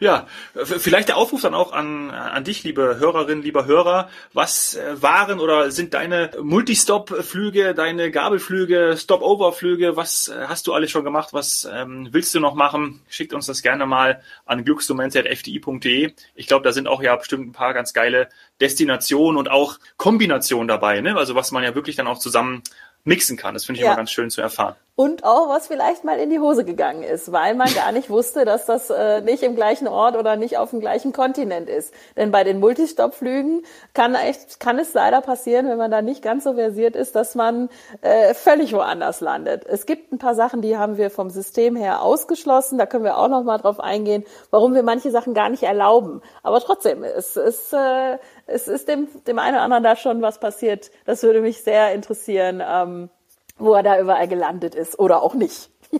ja, 0.00 0.26
vielleicht 0.54 1.08
der 1.08 1.16
Aufruf 1.16 1.42
dann 1.42 1.54
auch 1.54 1.72
an, 1.72 2.10
an 2.10 2.44
dich, 2.44 2.64
liebe 2.64 2.98
Hörerinnen, 2.98 3.42
lieber 3.42 3.66
Hörer. 3.66 4.08
Was 4.32 4.74
äh, 4.74 5.02
waren 5.02 5.40
oder 5.40 5.70
sind 5.70 5.94
deine 5.94 6.30
Multistop-Flüge, 6.40 7.74
deine 7.74 8.10
Gabelflüge, 8.10 8.96
Stop-Over-Flüge? 8.98 9.96
Was 9.96 10.28
äh, 10.28 10.46
hast 10.48 10.66
du 10.66 10.74
alles 10.74 10.90
schon 10.90 11.04
gemacht? 11.04 11.30
Was 11.32 11.68
ähm, 11.70 12.08
willst 12.12 12.34
du 12.34 12.40
noch 12.40 12.54
machen? 12.54 13.00
Schickt 13.08 13.32
uns 13.32 13.46
das 13.46 13.62
gerne 13.62 13.86
mal 13.86 14.22
an 14.46 14.64
glücksdomäne.fdi.de. 14.64 16.12
Ich 16.34 16.46
glaube, 16.46 16.64
da 16.64 16.72
sind 16.72 16.88
auch 16.88 17.02
ja 17.02 17.16
bestimmt 17.16 17.48
ein 17.48 17.52
paar 17.52 17.74
ganz 17.74 17.92
geile 17.92 18.28
Destinationen 18.60 19.38
und 19.38 19.50
auch 19.50 19.78
Kombinationen 19.96 20.68
dabei. 20.68 21.00
Ne? 21.00 21.16
Also 21.16 21.34
was 21.34 21.52
man 21.52 21.62
ja 21.62 21.74
wirklich 21.74 21.96
dann 21.96 22.06
auch 22.06 22.18
zusammen 22.18 22.62
mixen 23.04 23.36
kann. 23.36 23.54
Das 23.54 23.64
finde 23.64 23.80
ich 23.80 23.84
ja. 23.84 23.90
immer 23.90 23.96
ganz 23.96 24.10
schön 24.10 24.30
zu 24.30 24.40
erfahren. 24.40 24.76
Und 25.00 25.22
auch, 25.22 25.48
was 25.48 25.68
vielleicht 25.68 26.02
mal 26.02 26.18
in 26.18 26.28
die 26.28 26.40
Hose 26.40 26.64
gegangen 26.64 27.04
ist, 27.04 27.30
weil 27.30 27.54
man 27.54 27.72
gar 27.72 27.92
nicht 27.92 28.10
wusste, 28.10 28.44
dass 28.44 28.66
das 28.66 28.90
äh, 28.90 29.20
nicht 29.20 29.44
im 29.44 29.54
gleichen 29.54 29.86
Ort 29.86 30.16
oder 30.16 30.34
nicht 30.34 30.58
auf 30.58 30.70
dem 30.70 30.80
gleichen 30.80 31.12
Kontinent 31.12 31.70
ist. 31.70 31.94
Denn 32.16 32.32
bei 32.32 32.42
den 32.42 32.58
Multistop-Flügen 32.58 33.62
kann, 33.94 34.16
echt, 34.16 34.58
kann 34.58 34.76
es 34.76 34.92
leider 34.94 35.20
passieren, 35.20 35.68
wenn 35.68 35.78
man 35.78 35.92
da 35.92 36.02
nicht 36.02 36.20
ganz 36.20 36.42
so 36.42 36.54
versiert 36.54 36.96
ist, 36.96 37.14
dass 37.14 37.36
man 37.36 37.68
äh, 38.00 38.34
völlig 38.34 38.72
woanders 38.72 39.20
landet. 39.20 39.64
Es 39.66 39.86
gibt 39.86 40.12
ein 40.12 40.18
paar 40.18 40.34
Sachen, 40.34 40.62
die 40.62 40.76
haben 40.76 40.96
wir 40.96 41.10
vom 41.10 41.30
System 41.30 41.76
her 41.76 42.02
ausgeschlossen. 42.02 42.76
Da 42.76 42.86
können 42.86 43.04
wir 43.04 43.18
auch 43.18 43.28
noch 43.28 43.44
mal 43.44 43.58
drauf 43.58 43.78
eingehen, 43.78 44.24
warum 44.50 44.74
wir 44.74 44.82
manche 44.82 45.12
Sachen 45.12 45.32
gar 45.32 45.48
nicht 45.48 45.62
erlauben. 45.62 46.22
Aber 46.42 46.58
trotzdem, 46.58 47.04
es 47.04 47.36
ist, 47.36 47.72
äh, 47.72 48.18
es 48.48 48.66
ist 48.68 48.88
dem, 48.88 49.08
dem 49.26 49.38
einen 49.38 49.54
oder 49.54 49.62
anderen 49.64 49.84
da 49.84 49.94
schon 49.96 50.20
was 50.22 50.40
passiert. 50.40 50.90
Das 51.04 51.22
würde 51.22 51.40
mich 51.40 51.62
sehr 51.62 51.94
interessieren. 51.94 52.62
Ähm, 52.66 53.10
wo 53.60 53.74
er 53.74 53.82
da 53.82 53.98
überall 53.98 54.28
gelandet 54.28 54.76
ist 54.76 54.98
oder 55.00 55.20
auch 55.22 55.34
nicht. 55.34 55.70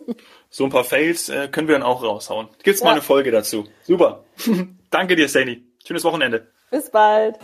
So 0.51 0.65
ein 0.65 0.71
paar 0.71 0.85
Fails 0.85 1.29
äh, 1.29 1.49
können 1.49 1.67
wir 1.69 1.75
dann 1.75 1.83
auch 1.83 2.03
raushauen. 2.05 2.49
Gibt's 2.63 2.81
mal 2.83 2.91
Ja. 2.91 2.93
eine 2.93 3.03
Folge 3.03 3.31
dazu. 3.33 3.65
Super. 3.83 4.23
Danke 4.91 5.17
dir, 5.17 5.29
Sani. 5.29 5.63
Schönes 5.85 6.05
Wochenende. 6.05 6.47
Bis 6.71 6.89
bald. 6.89 7.37